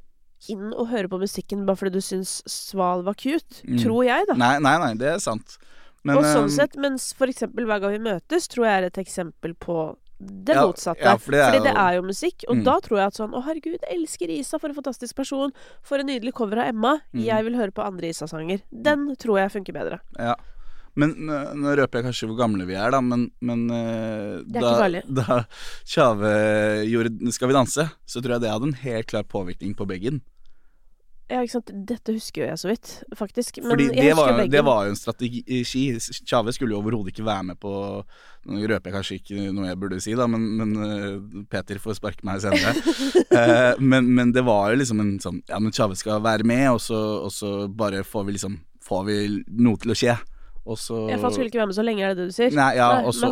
[0.50, 3.60] inn og hører på musikken bare fordi du syns Sval var cute.
[3.68, 3.76] Mm.
[3.84, 4.34] Tror jeg, da.
[4.40, 5.58] Nei, nei, nei, det er sant.
[6.02, 8.88] Men, og sånn eh, sett, mens for eksempel Hver gang vi møtes, tror jeg er
[8.88, 9.76] et eksempel på
[10.22, 11.02] det Ja, motsatte.
[11.02, 12.64] ja, for det Fordi det er jo musikk, og Mm.
[12.64, 15.52] da tror jeg at sånn Å, herregud, jeg elsker Isa, for en fantastisk person.
[15.82, 17.00] For en nydelig cover av Emma.
[17.14, 17.24] Mm.
[17.24, 18.62] Jeg vil høre på andre Isa-sanger.
[18.72, 20.00] Den tror jeg funker bedre.
[20.18, 20.34] Ja.
[20.94, 25.44] Men nå røper jeg kanskje hvor gamle vi er, da, men, men eh, da, da
[25.86, 29.86] Tjave gjorde 'Skal vi danse', så tror jeg det hadde en helt klar påvirkning på
[29.88, 30.20] Beggen.
[31.32, 31.70] Ja, ikke sant.
[31.88, 33.62] Dette husker jo jeg så vidt, faktisk.
[33.62, 34.52] Men Fordi det var, begge.
[34.52, 35.62] det var jo en strategi.
[36.28, 37.72] Tjave skulle jo overhodet ikke være med på
[38.42, 41.94] Nå røper jeg kanskje ikke noe jeg burde si, da, men, men eh, Peter får
[42.00, 42.72] sparke meg senere.
[43.30, 46.64] uh, men, men det var jo liksom en sånn Ja, men Tjave skal være med,
[46.72, 49.16] og så, og så bare får vi liksom får vi
[49.62, 50.16] noe til å skje.
[50.62, 52.34] Og så Ja, for han skulle ikke være med så lenge, er det det du
[52.36, 52.52] sier?
[52.54, 53.26] Nei, ja, og så,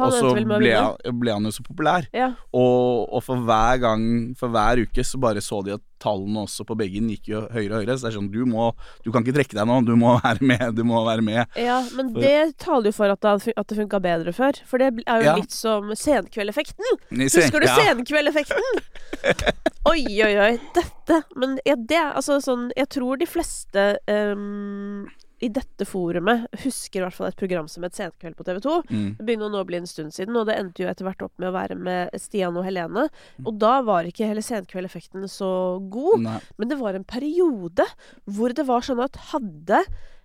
[0.58, 2.08] ble, han, ble han jo så populær.
[2.16, 2.32] Ja.
[2.50, 4.02] Og, og for hver gang,
[4.40, 7.76] for hver uke, så bare så de at tallene også på begge gikk jo høyere
[7.76, 7.94] og høyere.
[8.00, 8.70] Så det er sånn, du må
[9.04, 11.44] Du kan ikke trekke deg nå, du må være med, du må være med.
[11.60, 14.58] Ja, men det taler jo for at det, at det funka bedre før.
[14.66, 15.36] For det er jo Ja.
[15.38, 16.98] litt som Senkveldeffekten.
[17.14, 17.76] Sen- Husker du ja.
[17.78, 18.82] Senkveldeffekten?
[19.90, 20.52] Oi, oi, oi.
[20.76, 25.06] Dette Men ja, det er altså sånn Jeg tror de fleste ehm,
[25.40, 28.74] i dette forumet husker i hvert fall et program som het Senkveld på TV 2.
[28.90, 29.06] Mm.
[29.18, 31.32] Det begynner nå å bli en stund siden, og det endte jo etter hvert opp
[31.40, 33.06] med å være med Stian og Helene.
[33.38, 33.46] Mm.
[33.48, 35.50] Og da var ikke hele Senkveld-effekten så
[35.92, 36.20] god.
[36.26, 36.38] Nei.
[36.60, 37.86] Men det var en periode
[38.28, 39.80] hvor det var sånn at hadde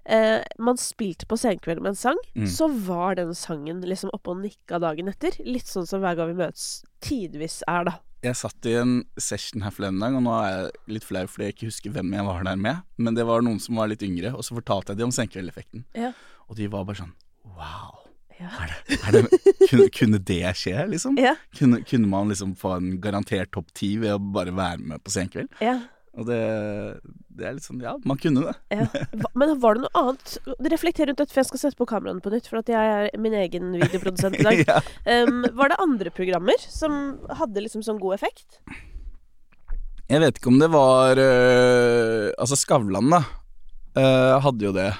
[0.05, 2.47] eh, man spilt på Senkveld med en sang, Mm.
[2.51, 5.31] så var den sangen liksom oppe og nikka dagen etter.
[5.47, 7.95] Litt sånn som Hver gang vi møtes tidvis er, da.
[8.25, 11.49] Jeg satt i en session her forleden dag, og nå er jeg litt flau fordi
[11.49, 12.81] jeg ikke husker hvem jeg var der med.
[12.97, 15.85] Men det var noen som var litt yngre, og så fortalte jeg dem om senkveldeffekten.
[15.97, 16.09] Ja.
[16.49, 17.13] Og de var bare sånn
[17.55, 18.01] Wow.
[18.35, 18.49] Ja.
[18.59, 19.21] Er det, er det,
[19.69, 21.19] kunne, kunne det skje, liksom?
[21.21, 21.37] Ja.
[21.55, 25.13] Kunne, kunne man liksom få en garantert topp ti ved å bare være med på
[25.13, 25.53] Senkveld?
[25.63, 25.77] ja.
[26.15, 26.39] Og det,
[27.35, 28.55] det er litt sånn Ja, man kunne det.
[28.71, 28.85] Ja.
[29.35, 30.35] Men var det noe annet?
[30.71, 32.47] Reflekter rundt dette, for jeg skal sette på kameraene på nytt.
[32.47, 34.61] For at jeg er min egen videoprodusent i dag.
[34.69, 34.79] ja.
[35.03, 38.61] Um, var det andre programmer som hadde liksom sånn god effekt?
[40.05, 43.23] Jeg vet ikke om det var uh, Altså, Skavlan, da,
[43.99, 44.91] uh, hadde jo det.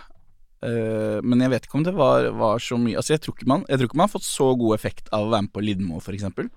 [0.65, 3.49] Uh, men jeg vet ikke om det var, var så mye Altså, jeg tror, ikke
[3.51, 5.63] man, jeg tror ikke man har fått så god effekt av å være med på
[5.63, 6.51] Lidmo, for eksempel.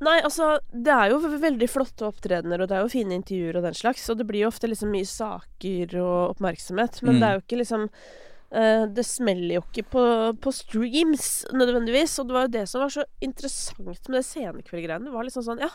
[0.00, 3.64] Nei, altså, det er jo veldig flotte opptredener, og det er jo fine intervjuer og
[3.66, 7.20] den slags, og det blir jo ofte liksom mye saker og oppmerksomhet, men Mm.
[7.20, 7.88] det er jo ikke liksom
[8.54, 10.04] uh, Det smeller jo ikke på,
[10.40, 15.04] på streams nødvendigvis, og det var jo det som var så interessant med det scenekveldgreiene.
[15.10, 15.68] Det var liksom sånn, ja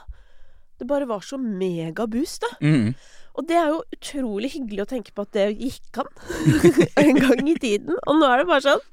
[0.79, 2.55] Det bare var så megaboost, da.
[2.65, 2.95] Mm.
[3.35, 6.09] Og det er jo utrolig hyggelig å tenke på at det gikk an
[7.03, 7.95] en gang i tiden.
[8.07, 8.83] Og nå er det bare sånn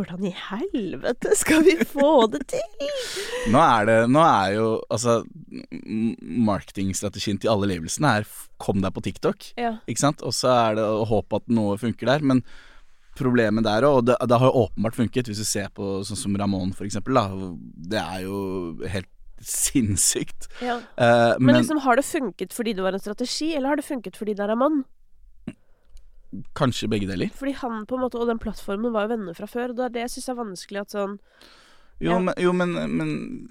[0.00, 2.88] Hvordan i helvete skal vi få det til?
[3.52, 5.18] Nå er det Nå er jo Altså,
[6.48, 8.28] marketingstrategien til alle labelsene er
[8.60, 9.74] kom deg på TikTok, Ja.
[9.88, 10.24] ikke sant?
[10.26, 12.42] Og så er det å håpe at noe funker der, men
[13.16, 16.16] problemet der òg, og det, det har jo åpenbart funket, hvis du ser på sånn
[16.20, 17.24] som Ramón, eksempel, da.
[17.92, 18.38] Det er jo
[18.88, 19.08] helt
[19.40, 20.48] sinnssykt.
[20.60, 20.76] ja.
[21.00, 23.88] Uh, Men, men liksom, har det funket fordi det var en strategi, eller har det
[23.88, 24.80] funket fordi det er en mann?
[26.54, 27.32] Kanskje begge deler.
[27.34, 29.88] Fordi han på en måte, og den plattformen var jo venner fra før, og det
[29.88, 31.18] er det jeg syns er vanskelig at sånn
[32.00, 32.18] Jo, Ja.
[32.18, 33.10] men, jo men, men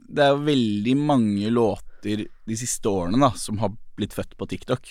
[0.09, 4.47] det er jo veldig mange låter de siste årene da som har blitt født på
[4.49, 4.89] TikTok.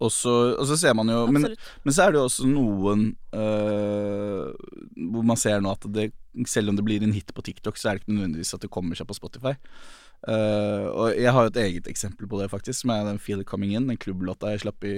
[0.00, 1.46] Og så, og så ser man jo men,
[1.84, 4.50] men så er det jo også noen øh,
[5.12, 6.10] hvor man ser nå at det,
[6.50, 8.72] selv om det blir en hit på TikTok, så er det ikke nødvendigvis at det
[8.74, 9.54] kommer seg på Spotify.
[10.26, 13.40] Uh, og jeg har jo et eget eksempel på det, faktisk, som er den Feel
[13.40, 14.96] It Coming In, den klubblåta jeg slapp i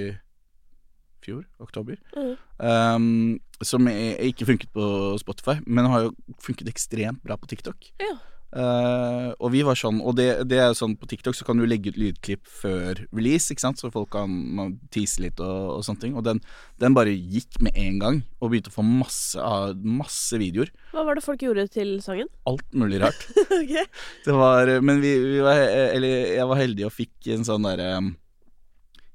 [1.24, 1.98] fjor, oktober.
[2.16, 2.33] Mm.
[2.59, 4.88] Um, som er, ikke funket på
[5.22, 7.92] Spotify, men har jo funket ekstremt bra på TikTok.
[8.02, 8.16] Ja.
[8.48, 11.66] Uh, og vi var sånn Og det, det er sånn på TikTok så kan du
[11.68, 16.00] legge ut lydklipp før release, ikke sant, så folk kan tease litt og, og sånne
[16.07, 16.14] ting.
[16.16, 16.40] Og den,
[16.81, 19.50] den bare gikk med en gang, og begynte å få masse,
[19.85, 20.72] masse videoer.
[20.94, 22.33] Hva var det folk gjorde til sangen?
[22.48, 23.28] Alt mulig rart.
[23.59, 23.74] Ok.
[24.22, 27.88] Det var Men vi, vi var Eller jeg var heldig og fikk en sånn derre
[27.98, 28.11] um,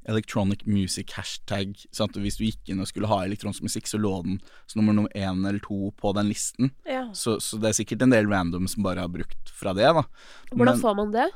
[0.09, 1.75] Electronic music hashtag.
[1.95, 4.81] Sånn at hvis du gikk inn og skulle ha elektronisk musikk, så lå den som
[4.81, 6.73] nummer nummer én eller to på den listen.
[6.89, 7.05] Ja.
[7.15, 10.03] Så, så det er sikkert en del random som bare har brukt fra det, da.
[10.51, 11.29] Hvordan Men, får man det?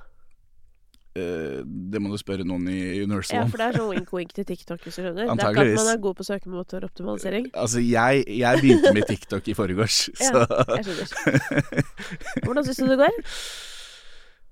[1.17, 4.47] eh, det må du spørre noen i Universal Ja, for det er sånn wink-wink til
[4.51, 5.31] TikTok, hvis du skjønner.
[5.31, 7.49] Det er at man er god på søkemotoroptimalisering.
[7.55, 10.45] Altså, jeg, jeg begynte med TikTok i forgårs, Ja.
[10.77, 11.81] Jeg skjønner.
[12.45, 13.19] Hvordan syns du det går?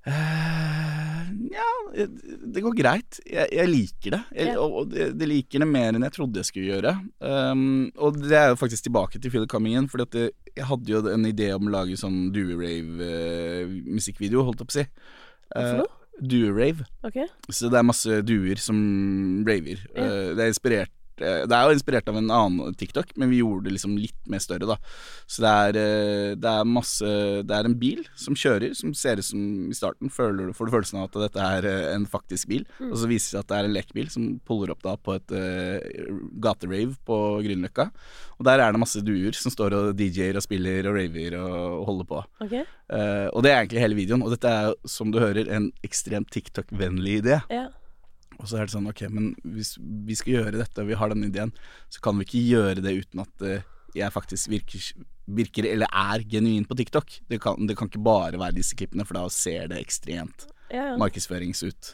[0.05, 0.91] Eh,
[1.55, 1.63] Ja,
[1.95, 3.19] det går greit.
[3.25, 4.23] Jeg, jeg liker det.
[4.35, 4.55] Jeg, Ja.
[4.61, 6.91] Og, og det, det liker det mer enn jeg trodde jeg skulle gjøre.
[7.19, 11.25] Um, og det er jo faktisk tilbake til Feel Cummingen, for jeg hadde jo en
[11.29, 14.85] idé om å lage sånn duerave-musikkvideo, holdt jeg på å si.
[15.51, 15.91] Hva for noe?
[16.15, 16.81] Due-rave.
[17.51, 18.77] Så det er masse duer som
[19.47, 19.79] raver.
[19.95, 20.03] Ja.
[20.05, 23.39] Uh, det er inspirert eh, Det er jo inspirert av en annen TikTok, men vi
[23.39, 24.75] gjorde det liksom litt mer større, da.
[25.27, 27.05] Så det er, eh, det er masse
[27.45, 30.73] Det er en bil som kjører, som ser ut som i starten føler, får du
[30.75, 32.91] følelsen av at dette er eh, en faktisk bil, Mm.
[32.91, 35.13] og så viser det seg at det er en lekebil som puller opp da på
[35.15, 35.79] et uh,
[36.43, 37.85] gaterave på Grünerløkka.
[38.39, 41.55] Og der er det masse duer som står og DJ-er og spiller og raver og,
[41.79, 42.19] og holder på.
[42.47, 42.65] Okay.
[42.91, 46.29] Uh, og det er egentlig hele videoen, og dette er som du hører, en ekstremt
[46.35, 47.39] TikTok-vennlig idé.
[47.53, 47.69] Ja.
[48.39, 51.11] Og så er det sånn, ok, men hvis vi skal gjøre dette, og vi har
[51.13, 51.53] denne ideen,
[51.93, 53.63] så kan vi ikke gjøre det uten at eh,
[53.95, 54.89] jeg faktisk virker,
[55.39, 57.19] virker eller er genuin på TikTok.
[57.31, 60.91] Det kan, det kan ikke bare være disse klippene, for da ser det ekstremt Ja,
[60.91, 60.95] ja.
[60.99, 61.93] markedsførings ut.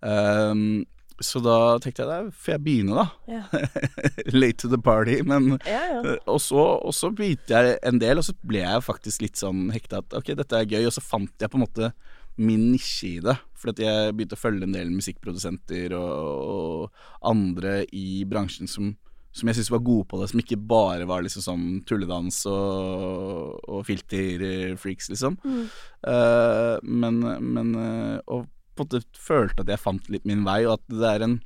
[0.00, 0.84] Um,
[1.20, 3.06] så da tenkte jeg da får jeg begynne, da.
[3.28, 3.44] Ja.
[4.36, 5.18] Late to the party.
[5.24, 5.80] Men ja.
[6.02, 9.40] Eh, Og så, og så begynte jeg en del, og så ble jeg faktisk litt
[9.40, 10.84] sånn hekta at ok, dette er gøy.
[10.88, 11.92] Og så fant jeg på en måte
[12.36, 13.38] min nisje i det.
[13.66, 16.12] For at jeg begynte å følge en del musikkprodusenter og,
[16.46, 18.92] og andre i bransjen som,
[19.34, 23.56] som jeg syntes var gode på det, som ikke bare var liksom sånn tulledans og,
[23.66, 25.34] og filterfreaks, liksom.
[25.42, 25.64] Mm.
[26.06, 28.46] Uh, men, men uh, Og
[28.76, 31.40] på en måte følte at jeg fant litt min vei, og at det er en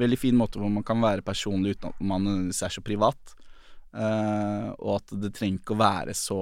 [0.00, 3.36] veldig fin måte hvor man kan være personlig uten at man nødvendigvis er så privat.
[3.92, 6.40] Uh, og at det trenger ikke å være så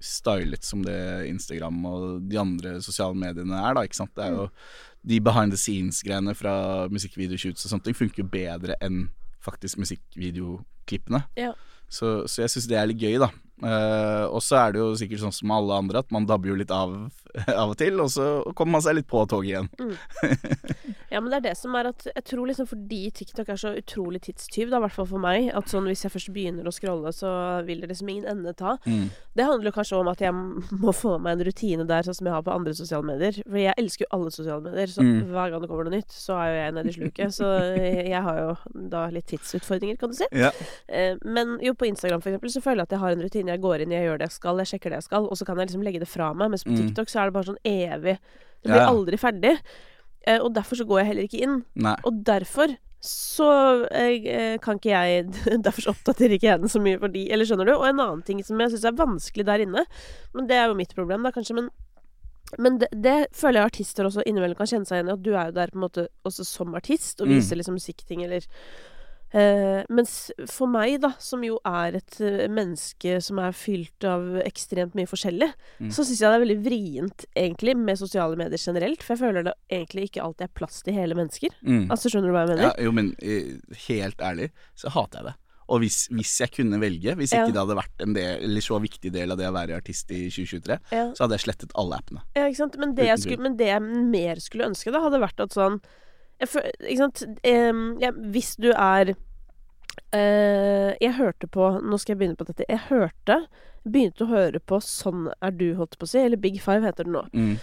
[0.00, 0.98] stylet som det
[1.28, 4.14] Instagram og de andre sosiale mediene er, da, ikke sant.
[4.16, 4.48] Det er jo
[5.10, 6.54] de behind the scenes-greiene fra
[6.92, 9.06] musikkvideoshoots og sånne ting funker jo bedre enn
[9.44, 11.22] faktisk musikkvideoklippene.
[11.40, 11.54] Ja.
[11.90, 13.30] Så, så jeg syns det er litt gøy, da.
[13.60, 16.58] Uh, og så er det jo sikkert sånn som alle andre, at man dabber jo
[16.60, 16.94] litt av
[17.62, 19.70] av og til, og så kommer man seg litt på toget igjen.
[21.10, 23.72] Ja, men det er det som er at Jeg tror liksom fordi TikTok er så
[23.74, 26.72] utrolig tidstyv, da, i hvert fall for meg, at sånn hvis jeg først begynner å
[26.74, 27.30] scrolle, så
[27.66, 28.76] vil det liksom ingen ende ta.
[28.86, 29.08] Mm.
[29.34, 30.30] Det handler kanskje om at jeg
[30.84, 33.40] må få meg en rutine der, sånn som jeg har på andre sosiale medier.
[33.42, 35.32] For jeg elsker jo alle sosiale medier, så Mm.
[35.32, 37.34] hver gang det kommer noe nytt, så er jo jeg nede i sluket.
[37.34, 37.48] Så
[37.80, 38.50] jeg har jo
[38.92, 40.28] da litt tidsutfordringer, kan du si.
[40.36, 40.50] Ja.
[40.88, 43.50] Eh, Men jo, på Instagram for eksempel, så føler jeg at jeg har en rutine.
[43.56, 45.46] Jeg går inn, jeg gjør det jeg skal, jeg sjekker det jeg skal, og så
[45.48, 46.50] kan jeg liksom legge det fra meg.
[46.54, 46.78] Mens på Mm.
[46.84, 48.16] TikTok så er det bare sånn evig
[48.62, 49.56] Det blir Ja, aldri ferdig.
[50.26, 51.58] Eh, Og derfor så går jeg heller ikke inn.
[51.80, 51.94] Nei.
[52.04, 53.46] Og derfor så
[53.96, 55.30] eh, kan ikke jeg
[55.64, 57.72] Derfor så oppdaterer ikke jeg den så mye for de, eller skjønner du?
[57.78, 59.86] Og en annen ting som jeg syns er vanskelig der inne,
[60.36, 61.70] men det er jo mitt problem, da kanskje, men
[62.58, 65.12] men det, det føler jeg artister også innimellom kan kjenne seg igjen i.
[65.14, 67.36] At du er jo der på en måte også som artist og Mm.
[67.36, 68.42] viser liksom musikkting eller
[69.32, 74.40] eh, Mens for meg, da, som jo er et eh, menneske som er fylt av
[74.44, 75.50] ekstremt mye forskjellig,
[75.80, 75.90] Mm.
[75.90, 79.02] så syns jeg det er veldig vrient, egentlig, med sosiale medier generelt.
[79.02, 81.54] For jeg føler det egentlig ikke alltid er plass til hele mennesker.
[81.64, 81.86] Mm.
[81.90, 82.66] Altså, skjønner du hva jeg mener?
[82.68, 83.54] Ja, jo, men eh,
[83.88, 85.36] helt ærlig så hater jeg det.
[85.70, 87.44] Og hvis, hvis jeg kunne velge, hvis Ja.
[87.46, 90.10] ikke det hadde vært en del, eller så viktig del av det å være artist
[90.10, 91.04] i 2023, Ja.
[91.14, 92.22] så hadde jeg slettet alle appene.
[92.34, 92.76] Ja, ikke sant?
[92.76, 95.80] Men det, jeg skulle, men det jeg mer skulle ønske, da, hadde vært at sånn
[96.48, 99.10] føl- Ikke sant um, ja, Hvis du er
[100.14, 102.64] uh, Jeg hørte på Nå skal jeg begynne på dette.
[102.68, 103.42] Jeg hørte
[103.84, 106.18] Begynte å høre på Sånn er du, holdt på å si.
[106.20, 107.22] Eller Big Five heter det nå.
[107.32, 107.54] Mm.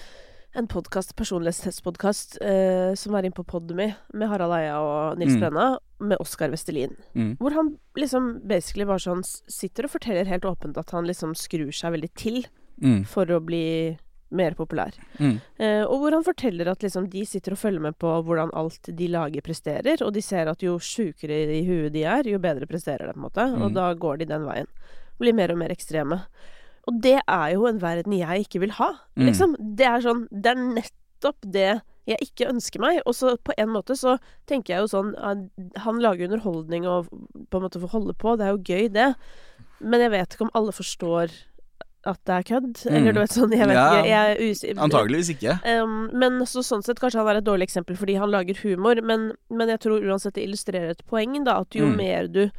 [0.58, 5.42] En podkast, personlighetstestpodkast, uh, som er inne på Podmy, med Harald Eia og Nils Mm.
[5.44, 5.66] Brenna,
[6.02, 6.96] med Oskar Vestelin.
[7.14, 7.36] Mm.
[7.38, 11.70] Hvor han liksom basically bare sånn sitter og forteller helt åpent at han liksom skrur
[11.72, 12.40] seg veldig til
[12.82, 13.06] Mm.
[13.06, 13.98] for å bli
[14.32, 14.92] mer populær.
[15.20, 15.40] Mm.
[15.60, 18.90] Eh, og hvor han forteller at liksom de sitter og følger med på hvordan alt
[18.98, 22.68] de lager presterer, og de ser at jo sjukere i huet de er, jo bedre
[22.68, 23.46] presterer de, på en måte.
[23.62, 23.74] Og Mm.
[23.76, 24.68] da går de den veien.
[25.20, 26.22] Blir mer og mer ekstreme.
[26.88, 29.26] Og det er jo en verden jeg ikke vil ha, Mm.
[29.28, 29.56] liksom.
[29.76, 33.02] Det er sånn Det er nettopp det jeg ikke ønsker meg.
[33.06, 34.18] Og så på en måte så
[34.48, 37.08] tenker jeg jo sånn Han lager underholdning og
[37.50, 39.16] på en måte får holde på, det er jo gøy, det.
[39.82, 41.32] Men jeg vet ikke om alle forstår
[42.08, 42.86] at det er kødd.
[42.88, 43.14] Eller Mm.
[43.14, 44.08] du vet sånn, jeg vet Ja, ikke.
[44.08, 44.82] Jeg er.
[44.88, 45.58] Antageligvis ikke.
[45.84, 49.02] Um, men så, sånn sett kanskje han er et dårlig eksempel fordi han lager humor,
[49.04, 51.60] men, men jeg tror uansett det illustrerer et poeng, da.
[51.62, 51.96] At jo Mm.
[51.98, 52.50] mer du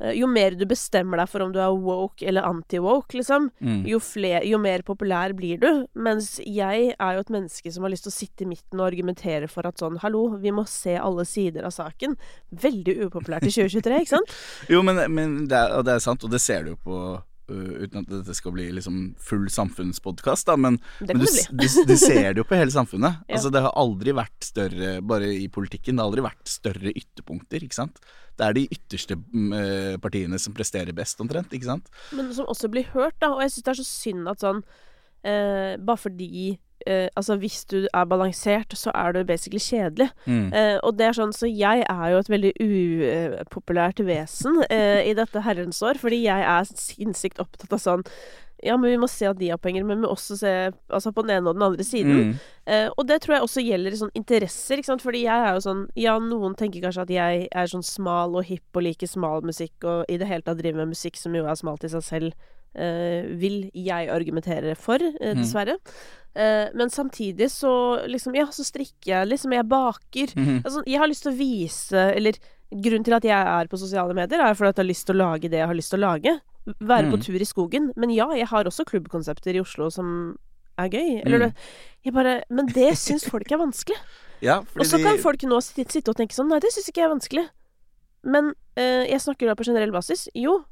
[0.00, 3.80] eh, Jo mer du bestemmer deg for om du er woke eller anti-woke, liksom, Mm.
[3.84, 5.88] jo, fler, jo mer populær blir du.
[5.96, 8.86] Mens jeg er jo et menneske som har lyst til å sitte i midten og
[8.92, 12.14] argumentere for at sånn, hallo, vi må se alle sider av saken.
[12.54, 14.36] Veldig upopulært i 2023, ikke sant?
[14.70, 18.02] Jo, men, men det, er, det er sant, og det ser du jo på Uten
[18.02, 22.46] at dette skal bli liksom full samfunnspodkast, men, men du, du, du ser det jo
[22.48, 23.20] på hele samfunnet.
[23.28, 23.36] Ja.
[23.38, 27.64] Altså Det har aldri vært større, bare i politikken, det har aldri vært større ytterpunkter,
[27.64, 28.00] ikke sant.
[28.38, 31.90] Det er de ytterste mm, eh, partiene som presterer best, omtrent, ikke sant.
[32.14, 33.32] Men som også blir hørt, da.
[33.34, 34.62] Og jeg syns det er så synd at sånn
[35.26, 36.52] eh, Bare fordi
[36.86, 40.10] eh, Altså, hvis du er balansert, så er du basically kjedelig.
[40.26, 40.52] Mm.
[40.52, 45.14] Eh, og det er sånn, så jeg er jo et veldig upopulært vesen eh, i
[45.18, 48.06] dette herrens år, fordi jeg er sinnssykt opptatt av sånn
[48.62, 50.52] ja, men vi må se at de har penger, men vi må også se
[50.90, 52.16] altså på den ene og den andre siden.
[52.16, 52.32] Mm.
[52.66, 55.04] Eh, og det tror jeg også gjelder i sånn interesser, ikke sant.
[55.04, 58.48] Fordi jeg er jo sånn Ja, noen tenker kanskje at jeg er sånn smal og
[58.48, 61.46] hipp og liker smal musikk, og i det hele tatt driver med musikk som jo
[61.46, 65.34] er smalt i seg selv, vil jeg argumentere for, dessverre.
[65.34, 65.42] Mm.
[65.42, 65.78] dessverre.
[66.38, 69.52] Eh, men samtidig så liksom Ja, så strikker jeg, liksom.
[69.52, 70.34] Jeg baker.
[70.36, 70.60] Mm.
[70.64, 72.36] Altså, jeg har lyst til å vise Eller
[72.70, 75.16] grunnen til at jeg er på sosiale medier, er fordi at jeg har lyst til
[75.16, 76.40] å lage det jeg har lyst til å lage.
[76.84, 77.22] Være på Mm.
[77.24, 77.92] tur i skogen.
[77.96, 80.36] Men ja, jeg har også klubbkonsepter i Oslo som
[80.78, 81.22] er gøy.
[81.24, 81.54] Eller Mm.
[82.04, 83.96] jeg bare, Men det syns folk er vanskelig.
[84.40, 87.00] Ja, Og så kan folk nå sitte, sitte og tenke sånn Nei, det syns ikke
[87.02, 87.48] jeg er vanskelig.
[88.22, 90.28] Men eh, jeg snakker da på generell basis.
[90.34, 90.64] Jo,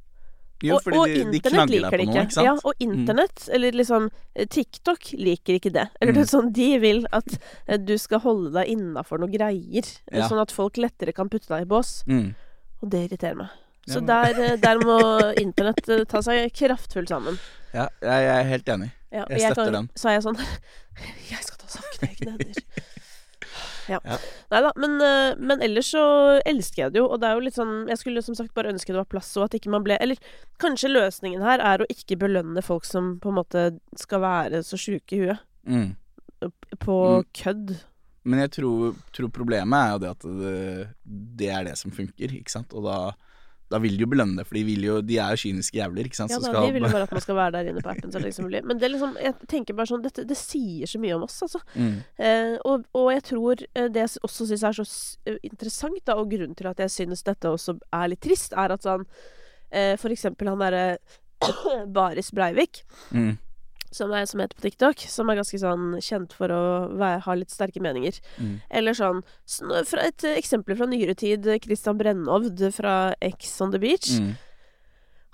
[0.64, 2.22] Jo, og, og de, de internett liker det ikke.
[2.26, 2.40] ikke?
[2.40, 2.44] Mm.
[2.46, 5.88] Ja, og internett, eller liksom eh, TikTok, liker ikke det.
[6.00, 6.24] Eller det Mm.
[6.24, 7.38] er sånn, de vil at
[7.68, 9.84] eh, du skal holde deg innafor noen greier.
[10.12, 10.28] eh, Ja.
[10.28, 12.02] Sånn at folk lettere kan putte deg i bås.
[12.08, 12.34] Mm.
[12.82, 13.48] Og det irriterer meg.
[13.86, 14.96] Så Ja, men- der, der må
[15.44, 17.38] internett ta seg kraftfullt sammen.
[17.74, 18.90] Ja, jeg, jeg er helt enig.
[19.12, 19.90] Ja, og Jeg støtter kan, den.
[19.94, 20.40] Så er jeg sånn
[21.30, 22.62] Jeg skal ta sakene egne hender.
[23.88, 24.00] Ja.
[24.04, 24.16] Ja.
[24.50, 26.02] Nei da, men, eh, men ellers så
[26.46, 28.72] elsker jeg det jo, og det er jo litt sånn Jeg skulle som sagt bare
[28.72, 30.16] ønske det var plass, og at ikke man ble Eller
[30.62, 33.66] kanskje løsningen her er å ikke belønne folk som på en måte
[33.96, 35.38] skal være så sjuke i huet.
[35.66, 35.94] Mm.
[36.78, 37.24] På Mm.
[37.32, 37.76] kødd.
[38.26, 40.88] Men jeg tror, tror problemet er jo det at det,
[41.38, 42.72] det er det som funker, ikke sant.
[42.74, 43.12] Og da,
[43.72, 46.18] da vil de jo belønne det, for de, jo, de er jo kyniske jævler, ikke
[46.20, 46.30] sant.
[46.30, 48.12] Ja da, da, de vil jo bare at man skal være der inne på appen
[48.14, 48.60] så lenge som mulig.
[48.64, 51.62] Men det liksom Jeg tenker bare sånn Dette det sier så mye om oss, altså.
[51.74, 51.96] mm.
[52.28, 54.86] Eh, og, og jeg tror eh, det jeg også syns er så
[55.26, 58.76] eh, interessant, da, og grunnen til at jeg synes dette også er litt trist, er
[58.76, 59.06] at sånn
[59.70, 60.86] eh, For eksempel han derre
[61.98, 63.34] Baris Breivik, Mm.
[63.96, 66.62] Som, er, som heter på TikTok, som er ganske sånn kjent for å
[66.94, 68.20] være, ha litt sterke meninger.
[68.38, 68.56] Mm.
[68.70, 69.22] Eller sånn
[69.88, 72.98] fra Et eksempel fra nyere tid, Christian Brennovd fra
[73.32, 74.34] X on the Beach, Mm.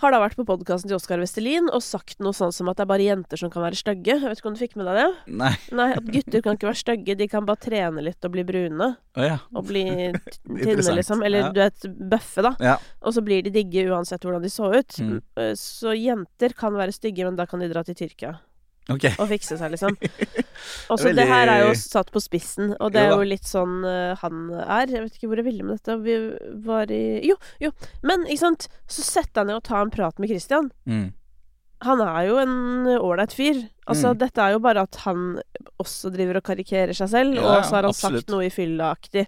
[0.03, 2.83] har da vært på podkasten til Oskar Vestelin og sagt noe sånn som at det
[2.83, 4.17] er bare jenter som kan være stygge.
[4.19, 5.35] Jeg vet ikke om du fikk med deg det?
[5.39, 5.53] Nei.
[5.79, 8.89] Nei, at gutter kan ikke være stygge, de kan bare trene litt og bli brune.
[9.15, 9.37] Å ja.
[9.55, 9.85] Og bli
[10.65, 11.23] tynne, liksom.
[11.23, 11.51] Eller Ja.
[11.55, 12.57] du vet, bøffe, da.
[12.59, 12.75] Ja.
[13.07, 14.99] Og så blir de digge uansett hvordan de så ut.
[14.99, 15.21] Mm.
[15.55, 18.41] Så jenter kan være stygge, men da kan de dra til Tyrkia
[18.91, 19.05] Ok.
[19.19, 19.95] og fikse seg, liksom.
[20.91, 23.47] Og så Veldig- det her er jo satt på spissen, og det er Jo litt
[23.47, 24.87] sånn uh, han er.
[24.91, 25.97] Jeg vet ikke hvor jeg ville med dette.
[26.03, 26.17] Vi
[26.67, 27.71] var i Jo, jo.
[28.03, 28.69] Men, ikke sant.
[28.91, 30.71] Så setter jeg ned og tar en prat med Christian.
[30.87, 31.13] Mm.
[31.83, 33.57] Han er jo en ålreit fyr.
[33.91, 34.19] Altså, Mm.
[34.19, 35.41] dette er jo bare at han
[35.83, 38.21] også driver og karikerer seg selv, Ja, og så har han absolutt.
[38.23, 39.25] sagt noe i fylla-aktig.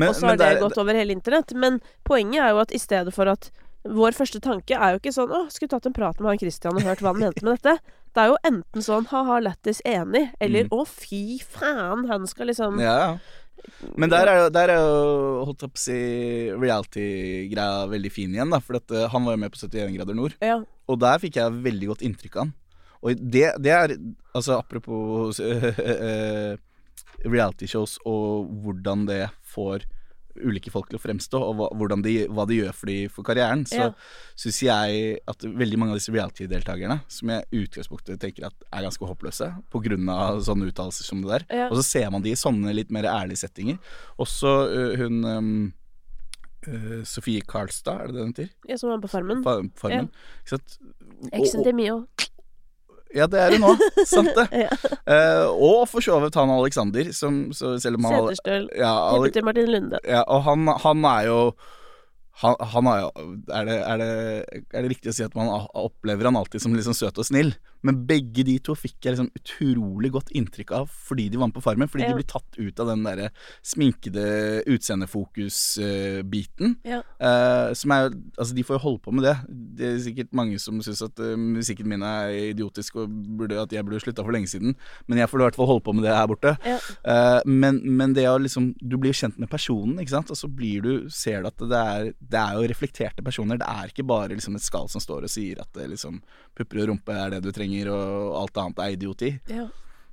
[0.00, 1.52] Og så har det, det, gått over hele internett.
[1.54, 3.50] Men poenget er jo at i stedet for at
[3.84, 6.76] vår første tanke er jo ikke sånn 'Å, skulle tatt en prat med han Christian
[6.76, 7.78] og hørt hva han mente med dette'.
[8.14, 10.70] Det er jo enten sånn 'ha-ha, lættis, enig', eller Mm.
[10.70, 13.18] 'å, fy faen', han skal liksom Ja, ja.
[13.96, 18.50] Men der er jo, der er jo holdt opp å si reality-greia veldig fin igjen,
[18.50, 18.60] da.
[18.60, 20.34] For at, eh, han var jo med på 71 grader nord.
[20.40, 20.62] Ja.
[20.88, 22.54] Og der fikk jeg veldig godt inntrykk av han.
[23.02, 23.96] Og det, det er
[24.34, 26.56] Altså apropos uh,
[27.24, 29.84] reality-shows og hvordan det får
[30.44, 33.64] ulike folk til å fremstå, og hva, de, hva de gjør for, de, for karrieren,
[33.68, 33.88] så Ja.
[34.36, 38.82] syns jeg at veldig mange av disse reality-deltakerne, som jeg i utgangspunktet tenker at er
[38.86, 40.40] ganske håpløse pga.
[40.44, 41.68] sånne uttalelser som det der, Ja.
[41.70, 43.78] og så ser man de i sånne litt mer ærlige settinger.
[44.18, 45.72] Også uh, hun um,
[46.68, 48.50] uh, Sofie Karlstad, er det det hun heter?
[48.68, 49.42] Ja, som var på Farmen.
[49.44, 50.10] Fa- Farmen.
[50.44, 50.78] Sant?
[51.32, 52.06] Eksen til Mio.
[53.16, 53.72] Ja, det er det nå.
[54.08, 54.46] Sant det.
[54.52, 54.74] Ja.
[55.08, 58.68] uh, og for så vidt han Alexander, som så selv om han Seterstøl.
[58.76, 60.00] ja, Ale til Martin Lunde.
[60.04, 61.40] ja, og han, han er jo
[62.42, 63.08] han, han er jo
[63.50, 66.76] er det, er, det, er det riktig å si at man opplever han alltid som
[66.76, 67.54] liksom søt og snill?
[67.86, 71.56] Men begge de to fikk jeg liksom utrolig godt inntrykk av fordi de var med
[71.58, 71.88] på Farmen.
[71.90, 72.08] Fordi Ja.
[72.12, 73.28] de blir tatt ut av den derre
[73.62, 74.24] sminkede
[74.66, 76.76] utseendefokus-biten.
[76.84, 77.02] Ja.
[77.20, 79.36] Uh, som er Altså, de får jo holde på med det.
[79.78, 83.08] Det er sikkert mange som syns at uh, musikken min er idiotisk og
[83.38, 84.74] burde, at jeg burde slutta for lenge siden.
[85.08, 86.54] Men jeg får i hvert fall holde på med det her borte.
[86.66, 86.78] Ja.
[87.04, 90.30] Uh, men, men det å liksom Du blir kjent med personen, ikke sant.
[90.30, 93.58] Og så blir du Ser du at det er Det er jo reflekterte personer.
[93.60, 96.20] Det er ikke bare liksom et skall som står og sier at det liksom
[96.56, 99.34] pupper og rumpe er det du trenger, og alt annet er idioti.
[99.52, 99.68] Ja.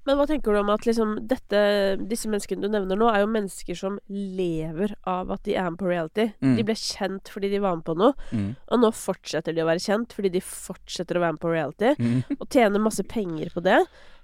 [0.06, 1.60] Men hva tenker du om at liksom dette,
[2.06, 5.80] disse menneskene du nevner nå, er jo mennesker som lever av at de er med
[5.82, 6.28] på reality.
[6.46, 6.52] Mm.
[6.60, 8.52] De ble kjent fordi de var med på noe, Mm.
[8.70, 11.96] og nå fortsetter de å være kjent fordi de fortsetter å være med på reality,
[11.98, 12.22] Mm.
[12.40, 13.80] og tjener masse penger på det.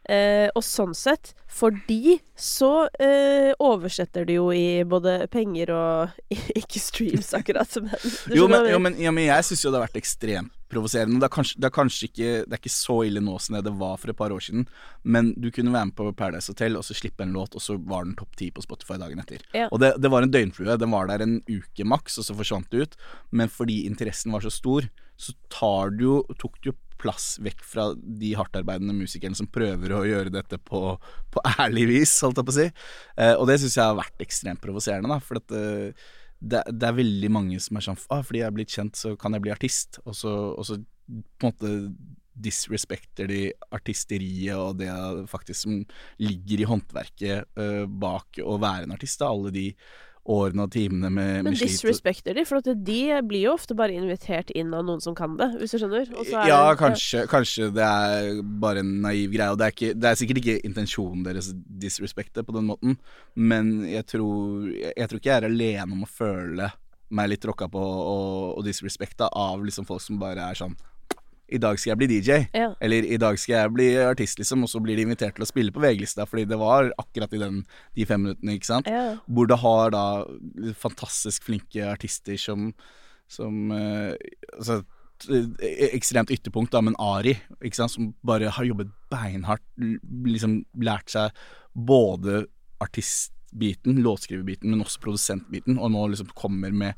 [0.05, 6.09] Eh, og sånn sett, for de så eh, oversetter de jo i både penger og
[6.61, 9.87] Ikke streams, akkurat, du Jo, men, jo, men, ja, men jeg syns jo det har
[9.89, 11.19] vært ekstremt provoserende.
[11.21, 13.73] Det er, kanskje, det er kanskje ikke Det er ikke så ille nå som det
[13.79, 14.65] var for et par år siden,
[15.03, 17.77] men du kunne være med på Paradise Hotel og så slippe en låt, og så
[17.77, 19.43] var den topp ti på Spotify dagen etter.
[19.57, 19.67] Ja.
[19.69, 20.77] Og det, det var en døgnflue.
[20.79, 22.97] Den var der en uke maks, og så forsvant det ut.
[23.31, 24.87] Men fordi interessen var så stor,
[25.21, 29.93] så tar du jo, tok du jo plass vekk fra de hardtarbeidende musikerne som prøver
[29.95, 30.95] å gjøre dette på,
[31.33, 32.67] på ærlig vis, holdt jeg på å si.
[33.17, 35.17] Eh, og det syns jeg har vært ekstremt provoserende, da.
[35.25, 36.09] For at eh,
[36.41, 39.13] det, det er veldig mange som er sånn ah, Fordi jeg er blitt kjent, så
[39.19, 40.01] kan jeg bli artist.
[40.05, 41.73] Og så, og så på en måte
[42.41, 43.41] disrespekter de
[43.75, 44.89] artisteriet og det
[45.29, 45.81] faktisk som
[46.23, 49.19] ligger i håndverket uh, bak å være en artist.
[49.21, 49.29] Da.
[49.29, 49.67] Alle de
[50.29, 54.51] årene og timene med, med Men disrespekter de, for de blir jo ofte bare invitert
[54.53, 56.11] inn av noen som kan det, hvis du skjønner.
[56.11, 59.49] Er Ja, det- kanskje, kanskje det er bare en naiv greie.
[59.49, 62.97] Og det er, ikke, det er sikkert ikke intensjonen deres å disrespekte på den måten,
[63.35, 66.69] men jeg tror, jeg, tror ikke jeg er alene om å føle
[67.11, 70.77] meg litt tråkka på og, og disrespekta av liksom folk som bare er sånn
[71.51, 72.37] i dag skal jeg bli DJ.
[72.55, 72.71] Ja.
[72.83, 75.49] Eller i dag skal jeg bli artist, liksom, og så blir de invitert til å
[75.49, 77.61] spille på VG-lista, fordi det var akkurat i den,
[77.97, 78.89] de fem minuttene, ikke sant.
[78.91, 79.17] Ja.
[79.27, 80.05] Hvor det har da
[80.79, 82.71] fantastisk flinke artister som,
[83.31, 84.15] som eh,
[84.55, 84.81] altså,
[85.91, 89.65] ekstremt ytterpunkt, da, men Ari, ikke sant, som bare har jobbet beinhardt,
[90.25, 91.35] liksom lært seg
[91.75, 92.45] både
[93.51, 96.93] artistbiten, låtskriverbiten, men også produsentbiten, og nå liksom kommer med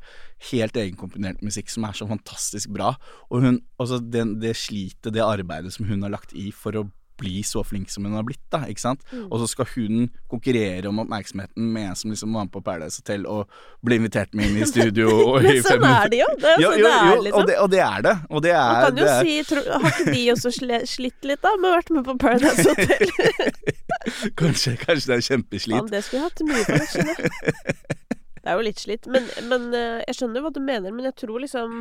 [0.50, 2.96] helt egenkomponert musikk som er så fantastisk bra.
[3.30, 6.88] Og hun, altså den, det slitet, det arbeidet som hun har lagt i for å
[7.20, 9.04] bli så flink som hun har blitt, da, ikke sant.
[9.28, 13.02] Og så skal hun konkurrere om oppmerksomheten med en som liksom var med på Paradise
[13.02, 13.50] Hotel og
[13.86, 15.10] ble invitert med inn i studio.
[15.30, 16.30] og Men sånn er det jo.
[16.40, 17.40] Det er jo jo, sånn jo, det jo, er, liksom.
[17.40, 18.14] og, det, og det er det.
[18.30, 20.54] Og det Man er, kan jo er si tro, Har ikke de også
[20.94, 23.06] slitt litt, da, med å ha vært med på Paradise Hotel?
[24.40, 25.78] kanskje, kanskje det er kjempeslit.
[25.78, 27.22] Ja, det skulle jeg hatt mye for, skjønner.
[28.44, 29.06] Det er jo litt slitt.
[29.08, 31.78] Men, men eh, jeg skjønner hva du mener, men jeg tror liksom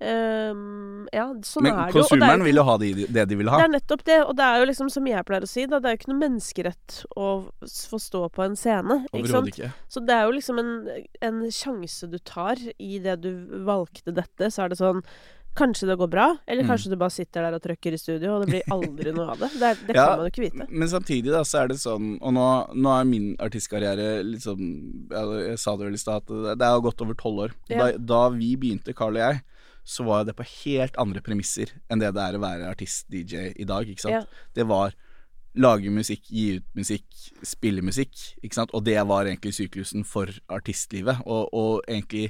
[0.00, 2.02] ehm, Ja, sånn Men er det jo.
[2.02, 3.58] er konsumeren vil jo ha det, det de vil ha.
[3.60, 5.80] Det er nettopp det, og det er jo liksom som jeg pleier å si, da,
[5.80, 7.26] det er jo ikke noe menneskerett å
[7.90, 9.00] få stå på en scene.
[9.10, 9.18] Ikke?
[9.24, 9.72] Overhodet ikke.
[9.90, 10.72] Så det er jo liksom en,
[11.30, 13.32] en sjanse du tar i det du
[13.66, 14.50] valgte dette.
[14.50, 15.02] Så er det sånn
[15.58, 16.68] Kanskje det går bra, eller Mm.
[16.70, 19.40] kanskje du bare sitter der og trykker i studio, og det blir aldri noe av
[19.40, 19.48] det.
[19.58, 20.66] Det, det Ja, kan man jo ikke vite.
[20.70, 22.44] Men samtidig da, så er det sånn Og nå,
[22.78, 26.54] nå er min artistkarriere litt sånn ja, Jeg sa det vel i stad, at det
[26.62, 27.56] det er gått over tolv år.
[27.68, 27.90] Ja.
[27.90, 29.42] Da, da vi begynte, Carl og jeg,
[29.84, 33.64] så var det på helt andre premisser enn det det er å være artist-DJ i
[33.68, 34.12] dag, ikke sant.
[34.28, 34.48] Ja.
[34.54, 34.94] Det var
[35.58, 37.06] lage musikk, gi ut musikk,
[37.42, 38.12] spille musikk,
[38.44, 38.70] ikke sant.
[38.76, 41.24] Og det var egentlig syklusen for artistlivet.
[41.26, 42.28] Og, og egentlig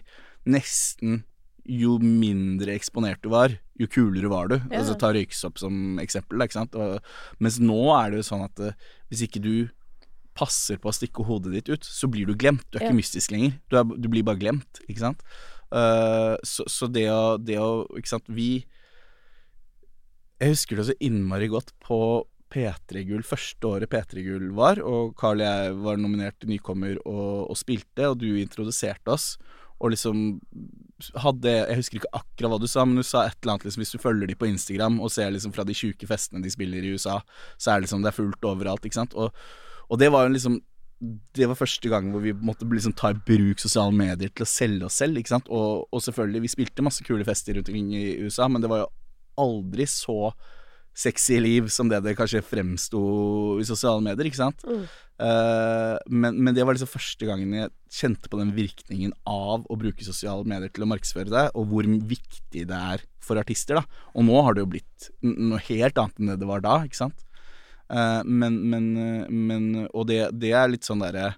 [0.49, 1.25] nesten
[1.71, 4.57] jo mindre eksponert du var, jo kulere var du.
[4.71, 4.81] Ja.
[4.81, 6.75] Altså Ta Røyksopp som eksempel, ikke sant.
[6.81, 6.97] Og,
[7.45, 9.53] mens nå er det jo sånn at eh, hvis ikke du
[10.41, 12.65] passer på å stikke hodet ditt ut, så blir du glemt.
[12.71, 12.89] Du er Ja.
[12.89, 13.59] ikke mystisk lenger.
[13.69, 15.25] Du, er, du blir bare glemt, ikke sant.
[15.71, 18.65] Eh, så, så det å, det å Ikke sant, vi
[20.43, 22.01] Jeg husker det så innmari godt på
[22.51, 26.97] P3 Gull, første året P3 Gull var, og Carl og jeg var nominert til nykommer
[27.05, 29.37] og, og spilte, og du introduserte oss.
[29.79, 30.41] Og liksom
[31.23, 33.81] hadde Jeg husker ikke akkurat hva du sa, men du sa et eller annet liksom
[33.81, 36.85] Hvis du følger de på Instagram og ser liksom fra de sjuke festene de spiller
[36.85, 37.21] i USA,
[37.57, 39.15] så er det liksom Det er fullt overalt, ikke sant.
[39.15, 39.31] Og,
[39.89, 40.59] og det var jo liksom
[41.01, 44.51] det var første gang hvor vi måtte liksom ta i bruk sosiale medier til å
[44.51, 45.17] selge oss selv.
[45.17, 45.49] ikke sant?
[45.49, 48.85] Og, og selvfølgelig, vi spilte masse kule fester rundt omkring i USA, men det var
[48.85, 48.91] jo
[49.41, 50.35] aldri så
[51.01, 53.01] sexy liv som det det kanskje fremsto
[53.63, 54.65] i sosiale medier, ikke sant?
[54.67, 54.83] Mm.
[55.21, 59.79] Uh, men, men det var liksom første gangen jeg kjente på den virkningen av å
[59.81, 64.05] bruke sosiale medier til å markedsføre deg, og hvor viktig det er for artister, da.
[64.17, 67.05] Og nå har det jo blitt noe helt annet enn det det var da, ikke
[67.05, 67.25] sant?
[67.91, 68.87] Eh, men, men,
[69.29, 71.33] men Og det, det er litt sånn derre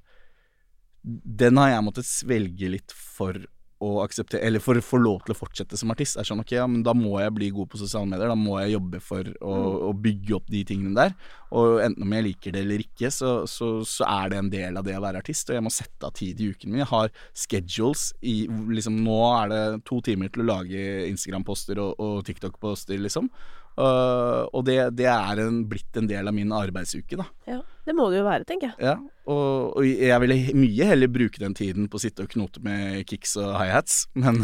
[1.02, 3.38] Den har jeg måttet svelge litt for
[3.82, 6.18] å akseptere Eller for å få lov til å fortsette som artist.
[6.20, 8.30] Er sånn, ok, ja, men Da må jeg bli god på sosiale medier.
[8.30, 9.54] Da må jeg jobbe for å,
[9.88, 11.16] å bygge opp de tingene der.
[11.52, 14.78] Og enten om jeg liker det eller ikke, så, så, så er det en del
[14.78, 15.50] av det å være artist.
[15.50, 16.84] Og jeg må sette av tid i uken min.
[16.84, 18.36] Jeg har schedules i
[18.76, 23.32] liksom Nå er det to timer til å lage Instagram-poster og, og TikTok-poster, liksom.
[23.72, 27.24] Uh, og det, det er en, blitt en del av min arbeidsuke, da.
[27.48, 28.76] Ja, det må det jo være, tenker jeg.
[28.84, 28.98] Ja,
[29.32, 33.00] og, og jeg ville mye heller bruke den tiden på å sitte og knote med
[33.08, 34.42] kicks og high-hats, men,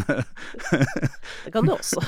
[1.45, 2.01] Det kan du også.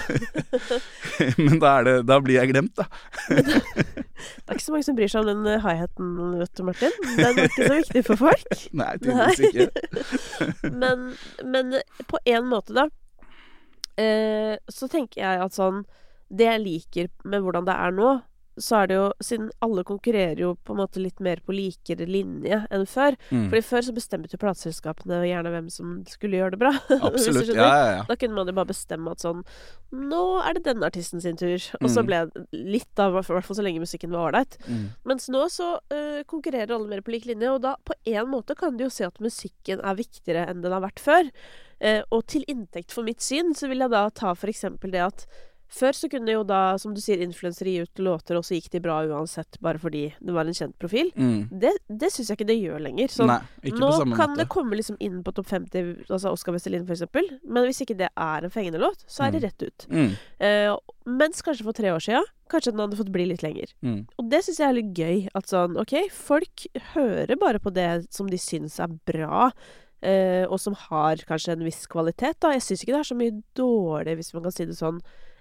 [1.46, 2.90] men da, det, da blir jeg glemt, da.
[3.30, 6.12] Det er ikke så mange som bryr seg om den eh, hi-haten,
[6.42, 7.00] vet du, Martin.
[7.06, 8.60] Den er ikke så viktig for folk.
[8.82, 10.74] Nei, tydeligvis ikke.
[10.74, 11.12] Men,
[11.46, 12.90] men på en måte, da,
[14.02, 15.84] uh, så tenker jeg at sånn
[16.32, 18.12] Det jeg liker med hvordan det er nå,
[18.62, 22.04] så er det jo Siden alle konkurrerer jo på en måte litt mer på likere
[22.06, 23.16] linje enn før.
[23.32, 23.46] Mm.
[23.50, 26.72] Fordi før så bestemte jo plateselskapene gjerne hvem som skulle gjøre det bra.
[27.08, 27.48] Absolutt.
[27.56, 28.02] Ja, ja, ja.
[28.10, 29.46] Da kunne man jo bare bestemme at sånn
[29.96, 31.64] Nå er det denne artisten sin tur.
[31.80, 32.10] Og så Mm.
[32.12, 32.44] ble det
[32.76, 34.58] litt, da, i hvert fall så lenge musikken var ålreit.
[34.68, 34.84] Mm.
[35.10, 38.56] Mens nå så uh, konkurrerer alle mer på lik linje, og da på en måte
[38.60, 41.32] kan du jo se at musikken er viktigere enn den har vært før.
[41.82, 45.02] Uh, og til inntekt for mitt syn så vil jeg da ta for eksempel det
[45.08, 45.26] at
[45.72, 48.70] før så kunne jo da, som du sier, influensere gi ut låter, og så gikk
[48.74, 51.12] de bra uansett, bare fordi det var en kjent profil.
[51.16, 51.48] Mm.
[51.64, 53.08] Det, det syns jeg ikke det gjør lenger.
[53.14, 53.40] Så Nei,
[53.80, 54.42] nå kan måte.
[54.42, 57.96] det komme liksom inn på topp 50, altså Oscar Westerlin for eksempel, men hvis ikke
[58.02, 59.48] det er en fengende låt, så er det Mm.
[59.48, 59.88] rett ut.
[59.90, 60.12] Mm.
[60.44, 60.78] Uh,
[61.18, 63.72] mens kanskje for tre år siden, kanskje den hadde fått bli litt lenger.
[63.82, 64.02] Mm.
[64.20, 65.30] Og det syns jeg er litt gøy.
[65.34, 69.52] At sånn, OK, folk hører bare på det som de syns er bra,
[70.02, 72.50] Uh, og som har kanskje en viss kvalitet, da.
[72.56, 74.98] Jeg syns ikke det er så mye dårlig, hvis man kan si det sånn,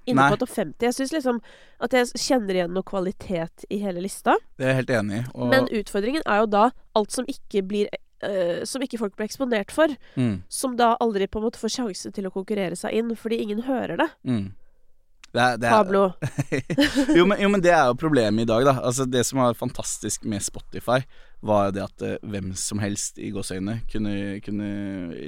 [0.08, 0.28] inne Nei.
[0.32, 0.86] på topp 50.
[0.86, 1.40] Jeg syns liksom
[1.84, 4.36] at jeg kjenner igjen noe kvalitet i hele lista.
[4.58, 5.24] Det er jeg helt enig i.
[5.34, 9.30] Og, Men utfordringen er jo da alt som ikke blir Uh, som ikke folk blir
[9.30, 10.42] eksponert for, mm.
[10.52, 13.62] som da aldri på en måte får sjanse til å konkurrere seg inn, fordi ingen
[13.64, 14.08] hører det.
[14.28, 14.42] Mm.
[15.30, 16.00] Det er, det er, Pablo.
[17.18, 18.72] jo, men, jo, men det er jo problemet i dag, da.
[18.82, 20.98] Altså, det som var fantastisk med Spotify,
[21.46, 24.14] var jo det at eh, hvem som helst i gåseøynene kunne,
[24.44, 24.66] kunne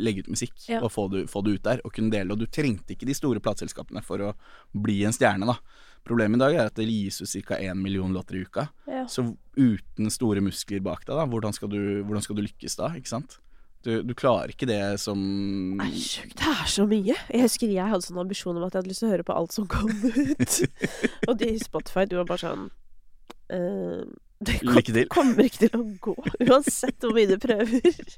[0.03, 0.81] legge ut musikk Ja.
[0.83, 2.35] og få det, få det ut der, og kunne dele.
[2.35, 4.33] Og du trengte ikke de store plateselskapene for å
[4.75, 5.57] bli en stjerne, da.
[6.03, 7.61] Problemet i dag er at det gis ut ca.
[7.63, 8.67] én million låter i uka.
[8.91, 9.05] Ja.
[9.07, 12.91] Så uten store muskler bak deg, da, hvordan skal du, hvordan skal du lykkes da,
[12.99, 13.39] ikke sant?
[13.83, 15.19] Du, du klarer ikke det som
[15.79, 16.37] Nei, sjukt.
[16.39, 17.17] Det er så mye.
[17.17, 19.39] Jeg husker jeg hadde sånn ambisjon om at jeg hadde lyst til å høre på
[19.39, 20.59] alt som kom ut.
[21.29, 22.69] og de i Spotify, du var bare sånn
[23.51, 24.05] uh,
[24.43, 24.79] Det kom,
[25.11, 26.15] kommer ikke til å gå,
[26.47, 28.15] uansett hvor mye du prøver.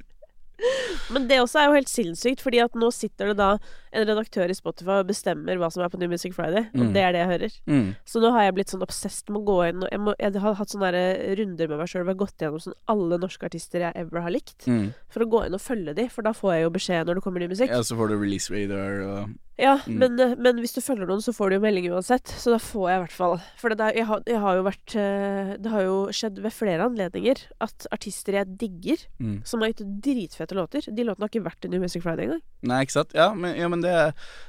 [1.13, 3.49] Men det også er jo helt sinnssykt, fordi at nå sitter det da
[3.95, 6.93] en redaktør i Spotify og bestemmer hva som er på New Music Friday, og Mm.
[6.95, 7.53] det er det jeg hører.
[7.67, 10.15] mm, Så nå har jeg blitt sånn obsessed med å gå inn og Jeg, må,
[10.19, 10.93] jeg har hatt sånne
[11.39, 14.21] runder med meg sjøl hvor jeg har gått gjennom sånn alle norske artister jeg ever
[14.23, 14.95] har likt, mm.
[15.11, 17.23] for å gå inn og følge de, for da får jeg jo beskjed når det
[17.27, 17.71] kommer ny musikk.
[17.71, 19.99] Ja, så får du release radar og Ja, Mm.
[19.99, 22.27] men, eh, men hvis du følger noen, så får du jo melding uansett.
[22.27, 24.95] Så da får jeg i hvert fall For det, der, jeg, har, jeg har vært
[24.99, 29.37] eh, Det har jo skjedd ved flere anledninger at artister jeg digger, mm.
[29.47, 32.43] som har gitt dritfete låter De låtene har ikke vært i New Music Friday engang.
[32.67, 33.15] Nei, ikke sant?
[33.15, 33.95] Ja, men, ja, men det,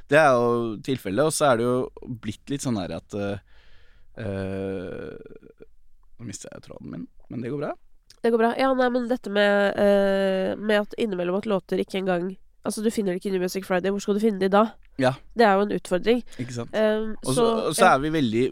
[0.10, 1.30] det er jo tilfellet.
[1.30, 1.78] Og så er det jo
[2.26, 3.38] blitt litt sånn her at eh,
[6.16, 7.74] Nå mista jeg tråden min, men det går bra.
[8.24, 8.52] Det går bra.
[8.58, 12.32] Ja, nei, men dette med, uh, med at innimellom at låter ikke engang
[12.66, 14.66] Altså, du finner det ikke i New Music Friday, hvor skal du finne det da?
[15.02, 15.14] Ja.
[15.38, 16.24] Det er jo en utfordring.
[16.42, 16.74] Ikke sant?
[16.74, 18.44] Um, Og så, og så er vi veldig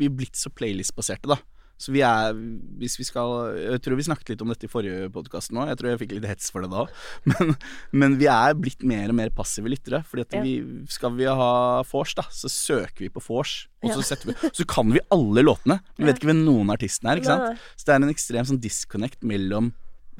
[0.00, 1.38] Vi er blitt så playlist-baserte, da.
[1.82, 2.34] Så vi er
[2.78, 5.64] Hvis vi skal Jeg tror vi snakket litt om dette i forrige podkast nå.
[5.66, 6.84] Jeg tror jeg fikk litt hets for det da.
[7.30, 7.54] Men,
[7.92, 10.02] men vi er blitt mer og mer passive lyttere.
[10.06, 10.42] Fordi at Ja.
[10.46, 10.54] vi
[10.94, 11.50] Skal vi ha
[11.90, 13.66] vors, da, så søker vi på vors.
[13.82, 15.80] Og så setter vi Så kan vi alle låtene.
[15.98, 17.58] Vi vet ikke hvem noen artisten er, ikke sant?
[17.76, 19.72] Så det er en ekstrem sånn disconnect mellom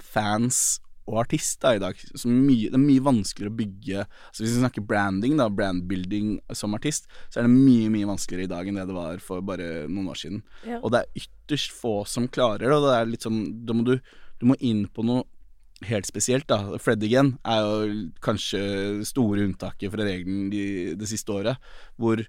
[0.02, 1.98] fans og artist da i dag.
[2.14, 6.36] Så mye, det er mye vanskeligere å bygge altså Hvis vi snakker branding, da, brandbuilding
[6.56, 9.44] som artist, så er det mye mye vanskeligere i dag enn det det var for
[9.44, 10.42] bare noen år siden.
[10.68, 10.80] Ja.
[10.80, 12.74] Og det er ytterst få som klarer det.
[12.76, 13.96] Og det er litt sånn Da må du,
[14.40, 15.26] du må inn på noe
[15.88, 16.78] helt spesielt, da.
[16.78, 18.62] Fred Again er jo kanskje
[19.08, 20.64] store unntaket fra regelen de,
[20.98, 21.72] det siste året.
[21.98, 22.22] Hvor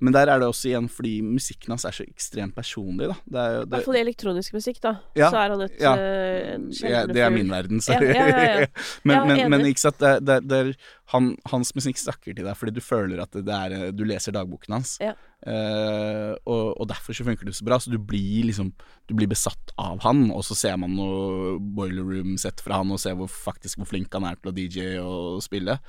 [0.00, 3.16] Men der er det også igjen fordi musikken hans er så ekstremt personlig, da.
[3.24, 4.94] Det er jo I hvert fall elektronisk musikk, da.
[5.18, 5.92] Ja, Så er han et ja.
[5.92, 8.66] uh, Ja, det er min verden, ja.
[9.04, 10.72] men, men, men ikke sant, det, det, det er,
[11.12, 14.78] han, hans musikk snakker til deg fordi du føler at det er Du leser dagboken
[14.78, 14.94] hans.
[15.02, 15.16] Ja.
[15.40, 17.80] Eh, og, og derfor så funker det så bra.
[17.80, 18.72] Så du blir liksom
[19.08, 23.00] Du blir besatt av han, og så ser man noe boiler room-sett fra han og
[23.02, 25.80] ser hvor, faktisk hvor flink han er til å DJ og spille.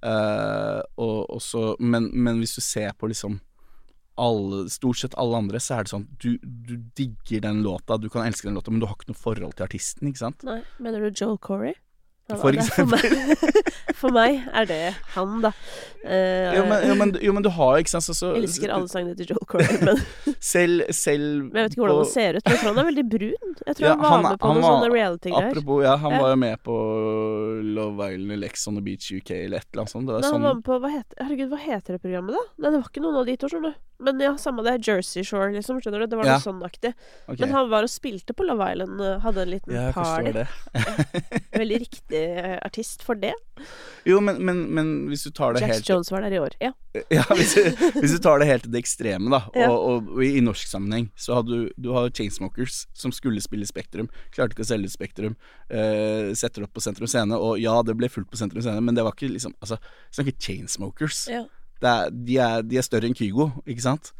[0.00, 3.40] Uh, og, og så, men, men hvis du ser på liksom
[4.20, 8.08] alle, stort sett alle andre, så er det sånn du, du digger den låta, du
[8.12, 10.44] kan elske den låta, men du har ikke noe forhold til artisten, ikke sant?
[10.46, 11.76] Nei, mener du Joel Corey?
[12.30, 13.56] Han For For meg,
[14.00, 14.80] for meg er det
[15.14, 15.50] han, da.
[16.00, 18.88] Uh, Jo, men, jo, men, jo, men du har ikke sant så, så, elsker alle
[18.88, 19.98] sangene til Joel Corey, men,
[20.40, 22.44] Selv, selv men jeg vet ikke hvordan på- han ser ut.
[22.46, 23.52] Men jeg tror han er veldig brun.
[23.66, 25.50] Jeg tror Ja, han var han- med på han noen var- sånne reality-greier.
[25.52, 26.20] Apropos, ja, han Ja.
[26.24, 26.76] var jo med på
[27.76, 30.06] Love Island eller Ex on the Beach UK eller et eller annet sånt.
[30.08, 32.32] Det var Nei, han sånn var med på, hva heter, herregud, hva heter det programmet,
[32.38, 32.42] da?
[32.64, 33.86] Nei, det var ikke noen av de to, skjønner du.
[34.00, 34.78] Men ja, samme det.
[34.88, 35.76] Jersey Shore, liksom.
[35.84, 36.06] Skjønner du?
[36.08, 36.38] Det var Ja.
[36.38, 36.94] noe sånn aktig.
[37.28, 37.36] Okay.
[37.44, 40.46] Men han var og spilte på Love Island, eh, hadde en liten Ja, party.
[41.52, 43.32] Veldig riktig eh, artist for det.
[44.08, 46.54] Jo, men, men, men hvis du tar det Jax helt Jones var der i år.
[46.62, 46.72] Ja.
[47.14, 47.68] Ja, hvis du,
[48.00, 49.68] hvis du tar det helt til det ekstreme, da, og, Ja.
[49.70, 53.68] og, og i, i norsk sammenheng, så har du, du hadde Chainsmokers som skulle spille
[53.68, 55.36] Spektrum, klarte ikke å selge ut Spektrum,
[55.70, 58.96] uh, setter opp på Sentrum Scene, og ja, det ble fullt på Sentrum Scene, men
[58.98, 59.78] det var ikke liksom Altså,
[60.10, 61.26] snakker Chainsmokers.
[61.30, 61.44] ja.
[61.80, 64.10] Det er, de, er, de er større enn Kygo, ikke sant?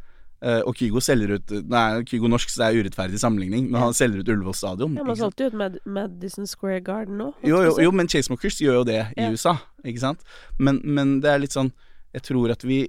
[0.41, 3.79] Eh, og Kygo selger ut Nå er Kygo norsk, så det er urettferdig sammenligning, men
[3.81, 4.95] han selger ut Ullevål stadion.
[4.97, 7.27] Ja, Man solgte jo ut Mad Madison Square Garden nå.
[7.45, 9.29] Jo, jo, jo, men Chainsmokers gjør jo det i Ja.
[9.29, 9.53] USA,
[9.85, 10.23] ikke sant?
[10.57, 11.69] Men, men det er litt sånn
[12.13, 12.79] Jeg tror at vi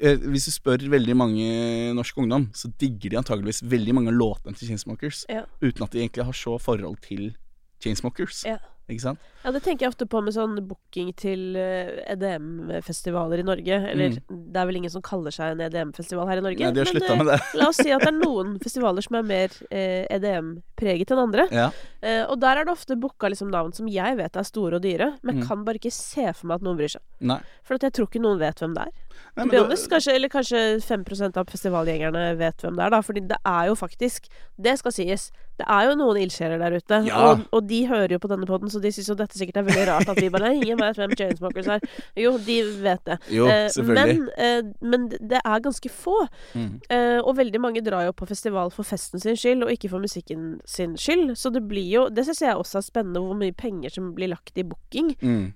[0.00, 1.48] eh, Hvis du spør veldig mange
[1.96, 5.44] norsk ungdom, så digger de antageligvis veldig mange av låtene til Chainsmokers, Ja.
[5.62, 7.30] uten at de egentlig har så forhold til
[7.80, 8.44] Chainsmokers.
[8.46, 8.58] Ja.
[8.88, 9.18] Ikke sant?
[9.44, 13.76] Ja, det tenker jeg ofte på med sånn booking til eh, EDM-festivaler i Norge.
[13.90, 16.64] Eller det er vel ingen som kaller seg en EDM-festival her i Norge.
[16.64, 17.38] Nei, de har men, eh, med det.
[17.60, 21.46] La oss si at det er noen festivaler som er mer eh, EDM-preget enn andre.
[21.54, 21.68] Ja.
[22.02, 24.84] Eh, og der er det ofte booka liksom navn som jeg vet er store og
[24.86, 25.44] dyre, men Mm.
[25.46, 27.02] kan bare ikke se for meg at noen bryr seg.
[27.20, 27.36] Nei.
[27.62, 28.92] For at jeg tror ikke noen vet hvem det er.
[29.36, 33.00] Nei, To da- kanskje, eller kanskje 5% av festivalgjengerne vet hvem det er, da.
[33.06, 34.26] Fordi det er jo faktisk
[34.58, 35.28] Det skal sies.
[35.58, 36.98] Det er jo noen ildsjeler der ute.
[37.06, 37.18] Ja.
[37.30, 39.58] Og, og de hører jo på denne poden, så så de syns jo dette sikkert
[39.60, 41.84] er veldig rart at vi bare gir ingen vet hvem Chainsmokers er.
[42.18, 43.18] Jo, de vet det.
[43.34, 43.84] Jo, Eh.
[43.88, 46.16] Men, eh, men det er ganske få.
[46.54, 46.80] Mm.
[46.90, 50.02] Eh, og veldig mange drar jo på festival for festen sin skyld, og ikke for
[50.02, 51.32] musikken sin skyld.
[51.38, 54.28] Så det blir jo Det syns jeg også er spennende, hvor mye penger som blir
[54.32, 55.14] lagt i booking.
[55.22, 55.54] Mm.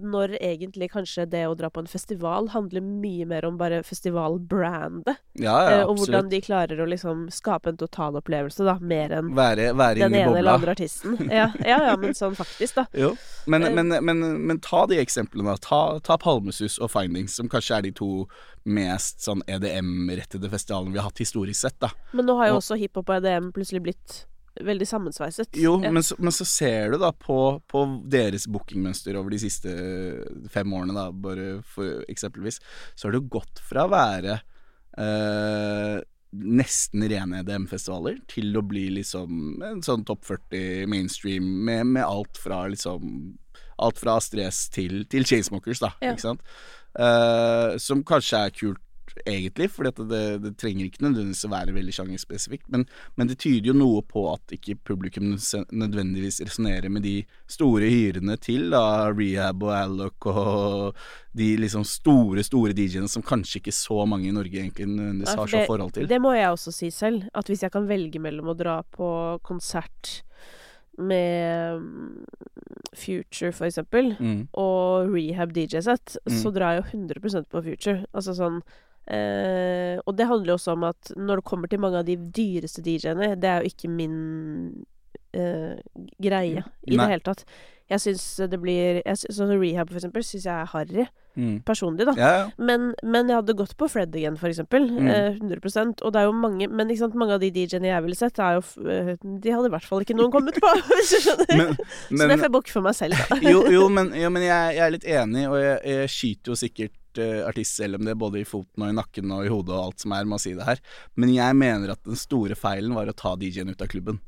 [0.00, 5.16] Når egentlig kanskje det å dra på en festival handler mye mer om bare festivalbrandet.
[5.34, 8.78] Ja, ja, og hvordan de klarer å liksom skape en totalopplevelse, da.
[8.80, 11.16] Mer enn Være, være den ene eller andre artisten.
[11.30, 12.86] Ja, ja, ja, men sånn faktisk, da.
[12.96, 13.12] Jo,
[13.46, 13.74] men, Eh.
[13.76, 15.54] men, men, men ta de eksemplene.
[15.64, 18.10] Ta, ta Palmesus og Findings, som kanskje er de to
[18.66, 21.78] mest sånn EDM-rettede festivalene vi har hatt historisk sett.
[21.80, 24.24] da Men nå har jo Og- også hiphop og EDM plutselig blitt
[24.60, 25.54] veldig sammensveiset.
[25.56, 25.90] Jo, ja.
[25.94, 29.70] men, så, men så ser du da på, på deres bookingmønster over de siste
[30.50, 32.58] fem årene, da, bare for eksempelvis,
[32.98, 34.40] så har det gått fra å være
[34.98, 36.00] eh,
[36.30, 42.38] nesten rene EDM-festivaler til å bli liksom en sånn topp 40 mainstream med, med alt
[42.40, 43.36] fra liksom
[43.80, 45.88] Alt fra Stress til, til Chainsmokers, da.
[46.04, 46.10] Ja.
[46.12, 46.42] Ikke sant?
[46.92, 48.82] Uh, som kanskje er kult
[49.26, 49.94] egentlig, for det,
[50.44, 52.84] det trenger ikke nødvendigvis å være veldig sjangerspesifikt, men,
[53.16, 57.16] men det tyder jo noe på at ikke publikum nødvendigvis resonnerer med de
[57.50, 60.96] store hyrene til da, Rehab og Alloc og
[61.36, 65.46] de liksom store, store DJ-ene som kanskje ikke så mange i Norge egentlig nødvendigvis har
[65.52, 66.08] så forhold til.
[66.10, 67.28] Det må jeg også si selv.
[67.34, 70.20] At hvis jeg kan velge mellom å dra på konsert
[70.98, 72.24] med mm,
[72.98, 74.48] Future, for eksempel, Mm.
[74.58, 76.34] og Rehab DJ-sett, Mm.
[76.42, 78.04] så drar jeg jo 100% på Future.
[78.12, 78.60] Altså sånn
[79.10, 82.16] eh, Og det handler jo også om at når det kommer til mange av de
[82.16, 84.16] dyreste DJ-ene, det er jo ikke min
[85.34, 85.76] eh,
[86.22, 86.96] greie i Nei.
[86.96, 87.44] det hele tatt.
[87.90, 91.06] Jeg syns det blir jeg synes, Sånn Rehab, for eksempel, syns jeg er harry.
[91.38, 91.60] Mm.
[91.66, 92.14] Personlig, da.
[92.18, 92.46] Ja, ja.
[92.58, 94.86] Men, men jeg hadde gått på Fred again, for eksempel.
[94.90, 95.10] Mm.
[95.10, 98.02] Eh, 100% Og det er jo mange Men ikke sant, mange av de DJ-ene jeg
[98.02, 98.64] ville sett, er jo
[99.22, 101.54] De hadde i hvert fall ikke noen kommet på, hvis du skjønner.
[101.54, 103.38] Men, Så det men, får jeg bukke for meg selv, da.
[103.54, 106.60] jo, jo, men, jo, men jeg, jeg er litt enig, og jeg, jeg skyter jo
[106.64, 110.12] sikkert uh, artist-LMD både i foten og i nakken og i hodet og alt som
[110.12, 110.80] er med å si det her.
[111.16, 114.20] Men jeg mener at den store feilen var å ta DJ-en ut av klubben.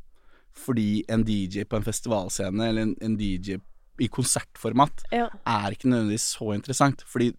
[0.53, 3.57] Fordi en DJ på en festivalscene, eller en, en DJ
[4.03, 5.29] i konsertformat, Ja.
[5.47, 7.05] er ikke nødvendigvis så interessant.
[7.09, 7.31] Fordi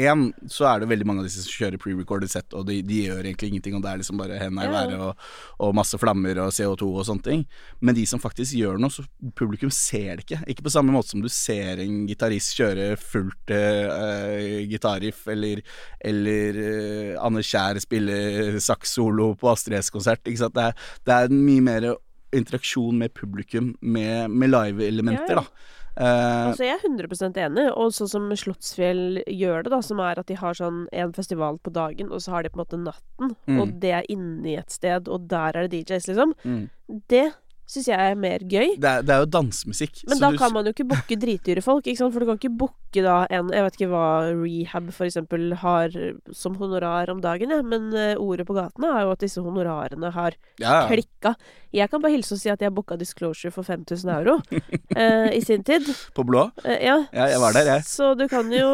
[0.00, 3.02] én, så er det veldig mange av disse som kjører pre-recorded set, og de, de
[3.06, 5.24] gjør egentlig ingenting, og det er liksom bare hendene i været og,
[5.66, 7.44] og masse flammer og CO2 og sånne ting.
[7.80, 9.04] Men de som faktisk gjør noe, så
[9.38, 10.40] publikum ser det ikke.
[10.54, 15.64] Ikke på samme måte som du ser en gitarist kjøre fullt uh, gitarriff, eller,
[16.12, 20.24] eller uh, Anne Kjær spille saks-solo på Astrid S-konsert.
[20.26, 20.56] Ikke sant?
[20.56, 21.90] Det er, det er mye mer
[22.36, 25.44] interaksjon med publikum, med, med live-elementer, Ja, ja.
[25.44, 25.76] da.
[26.00, 30.18] Eh, Altså, jeg er 100% enig, og sånn som Slottsfjell gjør det, da, som er
[30.22, 32.80] at de har sånn en festival på dagen, og så har de på en måte
[32.80, 33.60] natten, Mm.
[33.60, 36.34] og det er inne i et sted, og der er det DJs, liksom.
[36.44, 36.70] mm.
[37.08, 37.32] Det
[37.70, 38.72] syns jeg er mer gøy.
[38.82, 40.00] det, er, det er jo dansemusikk.
[40.08, 42.12] Men så da du- kan man jo ikke booke dritdyre folk, ikke sant?
[42.16, 45.94] For du kan ikke booke da en Jeg vet ikke hva Rehab for eksempel har
[46.34, 50.10] som honorar om dagen, jeg, men eh, ordet på gatene er jo at disse honorarene
[50.16, 51.36] har ja, klikka.
[51.70, 54.40] Jeg kan bare hilse og si at jeg booka Disclosure for 5000 euro
[54.96, 55.86] eh, i sin tid.
[56.16, 56.48] På blå?
[56.64, 56.96] Eh, ja.
[57.14, 57.86] Ja, jeg var der, jeg.
[57.86, 58.66] Så du kan jo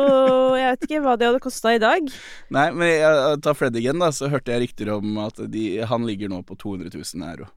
[0.57, 2.09] Jeg vet ikke hva det hadde kosta i dag.
[2.57, 4.09] Nei, men jeg, jeg tar Fred igjen, da.
[4.17, 7.51] Så hørte jeg rykter om at de, han ligger nå på 200 000 euro.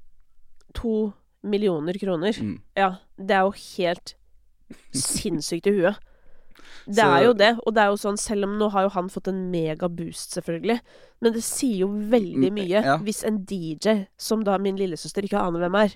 [0.77, 0.93] To
[1.43, 2.33] millioner kroner.
[2.41, 2.57] Mm.
[2.75, 4.15] Ja, det er jo helt
[4.93, 5.97] sinnssykt i huet.
[6.89, 8.89] Det Så- er jo det, og det er jo sånn, selv om nå har jo
[8.95, 10.79] han fått en megaboost, selvfølgelig,
[11.21, 12.95] men det sier jo veldig Mm, mye ja.
[12.97, 15.93] hvis en DJ, som da min lillesøster ikke aner hvem er,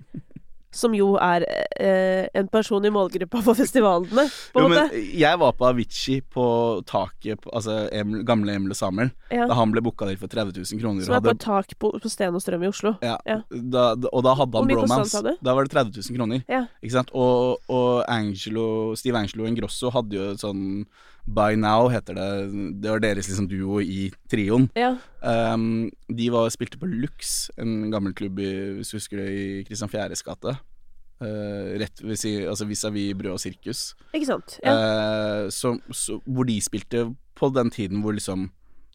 [0.74, 1.46] som jo er
[1.80, 5.02] eh, en person i målgruppa for festivalene, på en måte.
[5.20, 6.46] jeg var på Avicii på
[6.90, 9.46] taket på, Altså Emil, gamle Emil og Samuel, Ja.
[9.48, 11.06] da han ble booka der for 30 000 kroner.
[11.06, 12.96] Som og er på hadde- tak på, på Sten og Strøm i Oslo.
[13.02, 13.40] Ja, Ja.
[13.52, 15.22] Da, og da hadde han bromance.
[15.42, 16.44] Da var det 30 000 kroner.
[16.50, 16.66] Ja.
[16.84, 17.12] Ikke sant?
[17.14, 20.86] Og, og Angelo, Steve Angelo Ingrosso hadde jo et sånn
[21.26, 22.30] By Now, heter det.
[22.84, 24.68] Det var deres liksom duo i trioen.
[24.76, 24.96] Ja.
[25.24, 29.46] Um, de var, spilte på Lux, en gammel klubb i, hvis du husker det, i
[29.68, 30.58] Kristian Fjæres gate.
[31.24, 33.94] Uh, rett ved si, altså vis-à-vis Brød og sirkus.
[34.12, 34.58] Ikke sant?
[34.66, 34.74] Ja.
[34.76, 37.08] Uh, så, så, hvor de spilte
[37.40, 38.50] på den tiden hvor liksom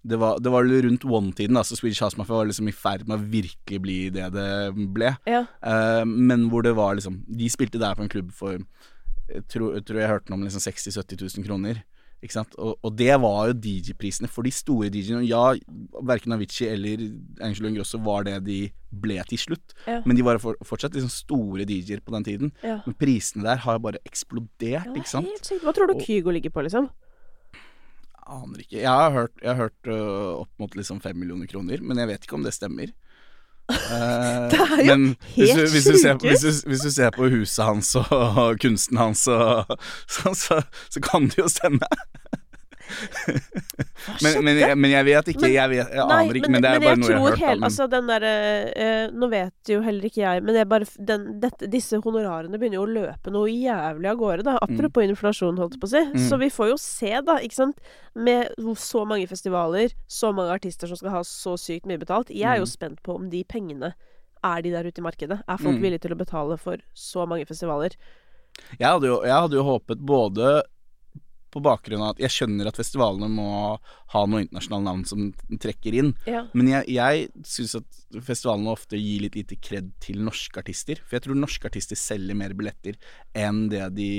[0.08, 3.02] det var, det var rundt one-tiden, da, så Swedish House Mafia var liksom i ferd
[3.08, 4.50] med å virkelig bli det det
[4.94, 5.14] ble.
[5.26, 5.42] ja.
[5.64, 8.60] Uh, men hvor det var liksom De spilte der på en klubb for
[9.28, 11.82] Jeg tror jeg, tror jeg hørte noe om liksom 60 000-70 000 kroner.
[12.58, 15.22] Og, og det var jo DJ-prisene for de store DJ-ene.
[15.28, 15.52] Ja,
[16.02, 17.04] verken Avicii eller
[17.46, 18.56] Angelo Ingrosso var det de
[18.90, 19.74] ble til slutt.
[19.86, 20.00] Ja.
[20.04, 22.52] Men de var for, fortsatt liksom store DJ-er på den tiden.
[22.64, 22.80] ja.
[22.86, 25.52] Men prisene der har bare eksplodert, ikke sant?
[25.62, 26.90] Hva tror du Og- Kygo ligger på, liksom?
[28.28, 28.82] Aner ikke.
[28.82, 32.10] Jeg har hørt, jeg har hørt uh, opp mot liksom fem millioner kroner, men jeg
[32.10, 32.90] vet ikke om det stemmer.
[33.68, 36.90] Eh, Det er jo men hvis du, helt hvis, du ser, hvis, du, hvis du
[36.90, 39.64] ser på huset hans og, og kunsten hans, og,
[40.08, 41.80] så, så, så kan det jo stemme.
[44.22, 45.48] Men, men, men jeg vet ikke.
[45.52, 47.42] Jeg, vet, jeg Nei, aner ikke, men, det er men bare noe jeg har hørt.
[47.42, 51.26] hele, altså den der, eh, Nå vet jo heller ikke jeg, men det bare den,
[51.42, 54.56] dette, disse honorarene begynner jo å løpe noe jævlig av gårde, da.
[54.64, 56.04] Apropos inflasjon, holdt jeg på å si.
[56.14, 56.22] Mm.
[56.28, 57.82] Så vi får jo se, da, ikke sant.
[58.18, 62.30] Med så mange festivaler, så mange artister som skal ha så sykt mye betalt.
[62.32, 62.72] Jeg er jo Mm.
[62.72, 63.92] spent på om de pengene
[64.44, 65.40] er de der ute i markedet.
[65.48, 65.82] Er folk Mm.
[65.82, 67.90] villige til å betale for så mange festivaler?
[68.78, 70.62] jeg, hadde jo, jeg hadde jo håpet både
[71.54, 73.48] på bakgrunn av at jeg skjønner at festivalene må
[74.12, 75.28] ha noe internasjonale navn som
[75.60, 76.46] trekker inn, Ja.
[76.56, 81.00] men jeg, jeg syns at festivalene ofte gir litt lite kred til norske artister.
[81.04, 82.96] For jeg tror norske artister selger mer billetter
[83.36, 84.10] enn det de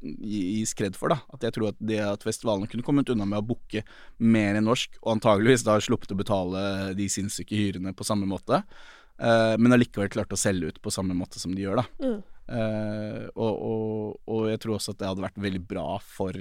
[0.00, 1.20] gis kred for, da.
[1.34, 3.82] At jeg tror at det at festivalene kunne kommet unna med å booke
[4.18, 6.64] mer enn norsk, og antageligvis da sluppet å betale
[6.98, 8.62] de sinnssyke hyrene på samme måte,
[9.20, 11.86] eh, men allikevel klart å selge ut på samme måte som de gjør, da.
[12.04, 12.20] Mm.
[12.50, 16.34] Eh, og, og, og jeg tror også at det hadde vært veldig bra for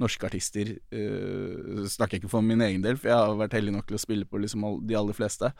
[0.00, 0.70] norske artister.
[0.88, 3.98] Uh, snakker jeg ikke for min egen del, for jeg har vært heldig nok til
[3.98, 5.50] å spille på liksom all, de aller fleste.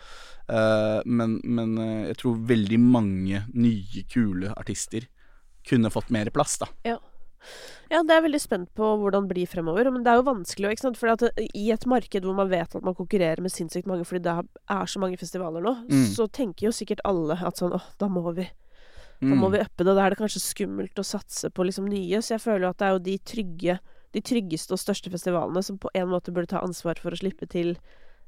[0.48, 1.76] Uh, men men
[2.08, 5.04] jeg tror veldig mange nye, kule artister
[5.68, 6.70] kunne fått mer plass, da.
[6.88, 6.96] Ja.
[7.90, 9.90] Ja, det er jeg veldig spent på hvordan det blir fremover.
[9.92, 10.98] Men det er jo vanskelig, ikke sant.
[10.98, 14.22] For at i et marked hvor man vet at man konkurrerer med sinnssykt mange fordi
[14.24, 14.34] det
[14.72, 16.06] er så mange festivaler nå, Mm.
[16.16, 18.48] så tenker jo sikkert alle at sånn åh, da må vi
[19.22, 19.38] Da Mm.
[19.38, 19.94] må vi uppe det.
[19.94, 22.18] Da er det kanskje skummelt å satse på liksom nye.
[22.18, 23.78] Så jeg føler jo at det er jo de trygge
[24.12, 27.46] De tryggeste og største festivalene som på en måte burde ta ansvar for å slippe
[27.48, 27.78] til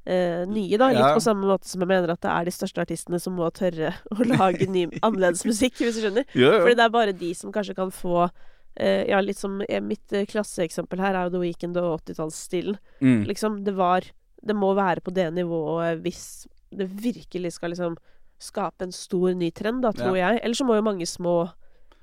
[0.07, 0.88] eh, nye, da.
[0.88, 1.14] Litt Ja.
[1.14, 3.92] på samme måte som jeg mener at det er de største artistene som må tørre
[4.12, 6.24] å lage ny, annerledes musikk, hvis du skjønner.
[6.34, 6.61] Ja, ja.
[6.62, 8.30] Fordi det er bare de som kanskje kan få
[8.76, 12.78] eh, Ja, litt som eh, mitt eh, klasseeksempel her er jo The Weekend og 80-tallsstilen.
[13.03, 13.26] Mm.
[13.28, 14.01] Liksom, det var
[14.45, 17.97] Det må være på det nivået hvis det virkelig skal liksom
[18.45, 20.40] skape en stor ny trend, da, tror jeg.
[20.45, 21.34] Eller så må jo mange små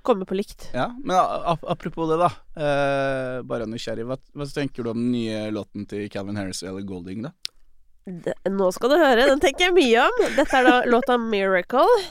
[0.02, 0.72] komme på likt.
[0.74, 2.32] Ja, men ap- apropos det, da.
[2.58, 4.08] eh, bare nysgjerrig.
[4.10, 7.36] Hva, hva tenker du om den nye låten til Calvin Harris eller Golding, da?
[8.10, 10.24] Det, nå skal du høre, den tenker jeg mye om.
[10.40, 12.02] Dette er da låta 'Miracle'.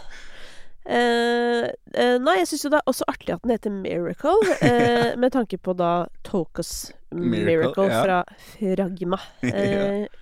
[0.90, 5.10] Eh, eh, nei, jeg syns jo det er også artig at den heter 'Miracle', eh,
[5.20, 8.02] med tanke på da Tokos Miracle, Miracle, ja.
[8.06, 8.24] fra
[8.54, 9.18] Fragma.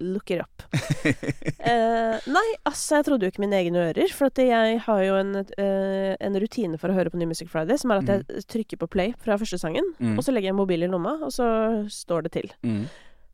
[0.00, 0.62] Look it up.
[1.68, 4.08] Eh, nei, altså, jeg trodde jo ikke mine egne ører.
[4.14, 7.50] For at jeg har jo en, eh, en rutine for å høre på New Music
[7.52, 10.14] Friday, som er at jeg trykker på play fra første sangen, Mm.
[10.16, 11.48] og så legger jeg mobilen i lomma, og så
[11.92, 12.48] står det til.
[12.64, 12.86] Mm.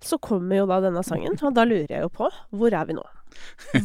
[0.03, 2.97] Så kommer jo da denne sangen, og da lurer jeg jo på hvor er vi
[2.99, 3.05] nå?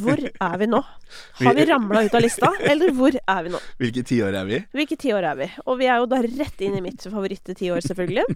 [0.01, 0.81] Hvor er vi nå?
[1.45, 3.61] Har vi ramla ut av lista, eller hvor er vi nå?
[3.79, 4.59] Hvilke tiår er vi?
[4.73, 5.51] Hvilke tiår er vi?
[5.67, 8.25] Og vi er jo da rett inn i mitt favoritte tiår, selvfølgelig.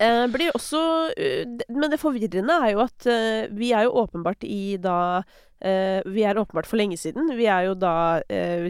[0.00, 0.80] Eh, blir også
[1.14, 5.22] uh, Men det forvirrende er jo at eh, vi er jo åpenbart i da
[5.62, 7.30] eh, Vi er åpenbart for lenge siden.
[7.38, 8.66] Vi er jo da eh,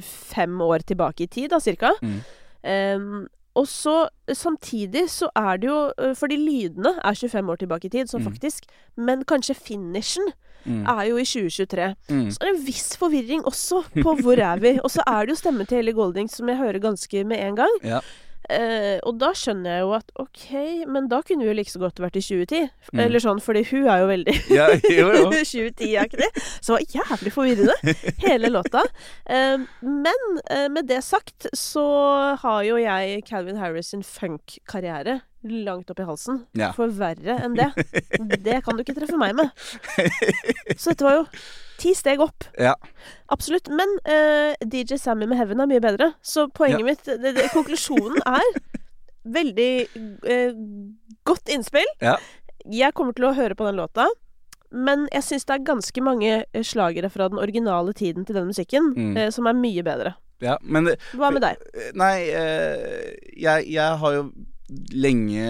[0.00, 1.90] 25 år tilbake i tid, da, cirka.
[2.02, 3.26] Mm.
[3.58, 7.90] Og så samtidig så er det jo eh, Fordi lydene er 25 år tilbake i
[7.90, 8.24] tid, Så Mm.
[8.30, 8.64] faktisk.
[8.96, 10.32] Men kanskje finishen
[10.66, 10.84] Mm.
[10.86, 11.94] er jo i 2023.
[12.10, 12.30] Mm.
[12.30, 14.78] Så er det en viss forvirring også på hvor er vi.
[14.84, 17.56] Og så er det jo stemmen til Ellie Golding som jeg hører ganske med en
[17.56, 17.78] gang.
[17.82, 18.00] Ja.
[18.50, 20.44] Eh, og da skjønner jeg jo at ok,
[20.90, 22.70] men da kunne vi jo like så godt vært i 2010.
[22.92, 23.02] Mm.
[23.06, 25.30] Eller sånn, fordi hun er jo veldig Ja, jo, jo.
[25.52, 26.30] 2010-aktig.
[26.58, 27.96] Så var jævlig forvirrende,
[28.26, 28.84] hele låta.
[29.30, 31.86] Eh, men eh, med det sagt så
[32.42, 36.42] har jo jeg Calvin Harris sin funk-karriere langt opp i halsen.
[36.58, 36.72] Ja.
[36.76, 37.70] For verre enn det.
[38.44, 39.50] Det kan du ikke treffe meg med.
[40.76, 41.26] Så dette var jo
[41.80, 42.44] ti steg opp.
[42.60, 42.74] Ja.
[43.32, 43.70] Absolutt.
[43.72, 46.10] Men eh, DJ Sammy med Heaven er mye bedre.
[46.20, 48.50] Så poenget mitt det, det, Konklusjonen er
[49.24, 49.70] veldig
[50.28, 50.52] eh,
[51.28, 51.88] godt innspill.
[52.04, 52.18] Ja.
[52.68, 54.08] Jeg kommer til å høre på den låta.
[54.70, 58.50] Men jeg syns det er ganske mange eh, slagere fra den originale tiden til den
[58.52, 59.16] musikken Mm.
[59.18, 60.12] eh, som er mye bedre.
[60.44, 60.58] ja.
[60.62, 61.64] Men Hva med deg?
[61.98, 64.28] Nei, eh, jeg, jeg har jo
[64.94, 65.44] lenge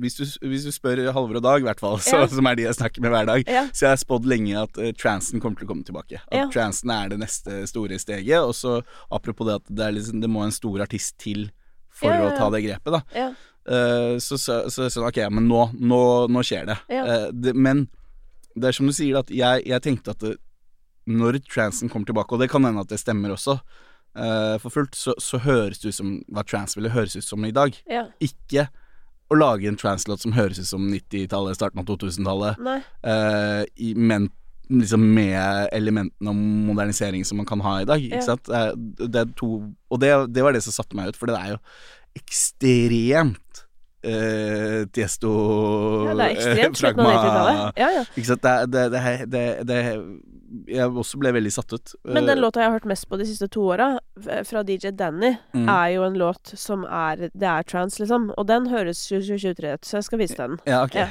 [0.00, 2.26] hvis du, hvis du spør Halvor og Dag, i hvert fall, så, Ja.
[2.30, 3.64] som er de jeg snakker med hver dag, Ja.
[3.72, 6.20] så jeg har spådd lenge at uh, transen kommer til å komme tilbake.
[6.28, 6.46] At Ja.
[6.52, 8.38] transen er det neste store steget.
[8.42, 11.50] Og så apropos det at det, er liksom, det må en stor artist til
[11.90, 13.02] for å ta det grepet, da.
[13.14, 13.28] Ja.
[13.66, 16.76] Eh, så, så, så, sånn, ok, men nå, nå, nå skjer det.
[16.88, 17.54] Eh, det.
[17.56, 17.88] Men
[18.54, 20.36] det er som du sier, at jeg, jeg tenkte at det,
[21.08, 23.58] når transen kommer tilbake, og det kan hende at det stemmer også,
[24.16, 27.44] eh, for fullt, så, så høres det ut som hva trans ville høres ut som
[27.44, 27.76] i dag.
[27.90, 28.06] ja.
[28.20, 28.68] Ikke
[29.26, 32.76] å lage en translåt som høres ut som 90-tallet, starten av 2000-tallet, Nei.
[33.02, 34.28] eh, men
[34.70, 38.02] liksom med elementene om modernisering som man kan ha i dag.
[38.02, 38.26] Ikke Ja.
[38.26, 38.44] sant?
[38.46, 38.72] Det er,
[39.06, 39.50] det er to
[39.90, 41.58] Og det, det var det som satte meg ut, for det er jo
[42.18, 43.42] ekstremt
[44.06, 45.30] Uh, Tiesto
[46.06, 47.78] Ja, det er ekstremt eh, slutten av 90-tallet.
[47.80, 48.02] Ja, ja.
[48.14, 48.44] Ikke sant.
[48.44, 49.78] Det, er det, det, det, det
[50.70, 51.94] Jeg også ble veldig satt ut.
[52.04, 53.98] Men den Eh, låta jeg har hørt mest på de siste to åra,
[54.48, 55.68] fra DJ Danny, mm.
[55.68, 58.30] er jo en låt som er Det er trans, liksom.
[58.36, 60.58] Og den høres 2023 ut, så jeg skal vise den.
[60.66, 60.94] Ja, ok.
[60.94, 61.08] Ja.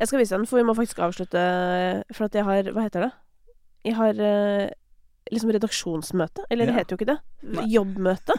[0.00, 1.38] Jeg skal vise den, for vi må faktisk avslutte
[2.14, 3.12] For at jeg har Hva heter det?
[3.84, 4.70] Jeg har eh,
[5.30, 6.44] liksom redaksjonsmøte.
[6.50, 7.18] Eller det heter jo ikke det.
[7.70, 8.36] Jobbmøte.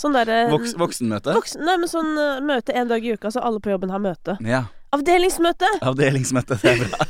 [0.00, 1.34] Sånn derre Voks, voksenmøte?
[1.36, 4.02] Voksen, nei, men sånn eh, møte en dag i uka, så alle på jobben har
[4.02, 4.36] møte.
[4.44, 4.66] Ja.
[4.94, 5.68] Avdelingsmøte!
[5.84, 7.06] Avdelingsmøte, det er bra.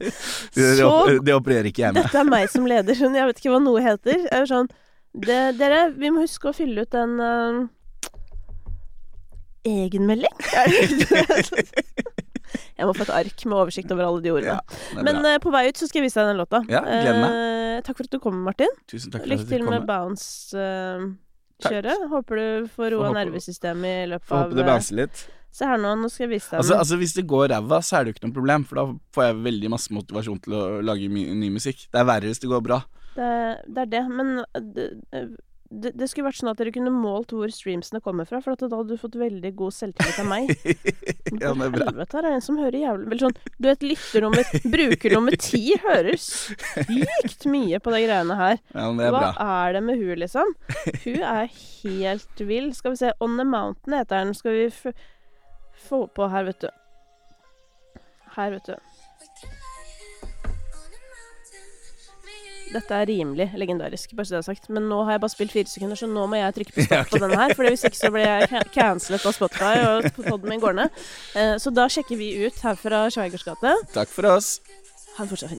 [0.00, 0.10] Det,
[0.56, 2.02] det, op- det opererer ikke jeg med.
[2.02, 4.18] Dette er meg som leder, skjønner jeg vet ikke hva noe heter.
[4.26, 4.68] Jeg er sånn
[5.16, 7.56] det, Dere, vi må huske å fylle ut en uh,
[9.66, 10.36] egenmelding.
[12.76, 14.58] jeg må få et ark med oversikt over alle de ordene.
[14.60, 14.64] Ja,
[15.00, 16.58] Men eh, på vei ut så skal jeg vise deg den låta.
[16.70, 16.80] Ja.
[16.84, 18.72] Eh, takk for at du kom, Martin.
[18.90, 21.98] Tusen takk for Lykke til med bounce-kjøret.
[22.12, 25.16] Håper du får roa nervesystemet i løpet Får av håpe det bouncer litt.
[25.56, 27.96] Se her nå, nå skal jeg vise deg Altså, altså Hvis det går ræva, så
[27.96, 28.86] er det jo ikke noe problem, for da
[29.16, 31.86] får jeg veldig masse motivasjon til å lage my ny musikk.
[31.88, 32.82] Det er verre hvis det går bra.
[33.16, 33.32] Det,
[33.64, 34.34] det er det, men
[34.76, 34.88] det,
[35.70, 38.68] det, det skulle vært sånn at dere kunne målt hvor streamsene kommer fra, for da
[38.68, 40.52] hadde du fått veldig god selvtillit av meg.
[41.42, 41.88] ja, det er bra.
[41.88, 45.40] Helvete, her er en som hører jævlig Vel sånn Du vet, lytter nummer Bruker nummer
[45.40, 48.60] ti hører sykt mye på de greiene her.
[48.76, 49.50] Ja, men det er Hva bra.
[49.64, 50.54] er det med hun, liksom?
[51.02, 52.70] Hun er helt vill.
[52.76, 54.36] Skal vi se On the Mountain heter den.
[54.36, 54.96] Skal vi
[55.88, 56.68] få på her, vet du.
[58.36, 58.74] Her, vet du.
[62.74, 64.66] Dette er rimelig legendarisk, bare så det er sagt.
[64.74, 66.96] Men nå har jeg bare spilt fire sekunder, så nå må jeg trykke på stopp
[66.96, 67.12] Ja, okay.
[67.14, 67.54] på denne her.
[67.56, 71.04] For hvis ikke så blir jeg cancelet av Spotify, og podden min går ned.
[71.38, 73.76] Eh, Så da sjekker vi ut her fra Schweigers gate.
[73.94, 74.56] Takk for oss.
[75.16, 75.56] Ha en fortsatt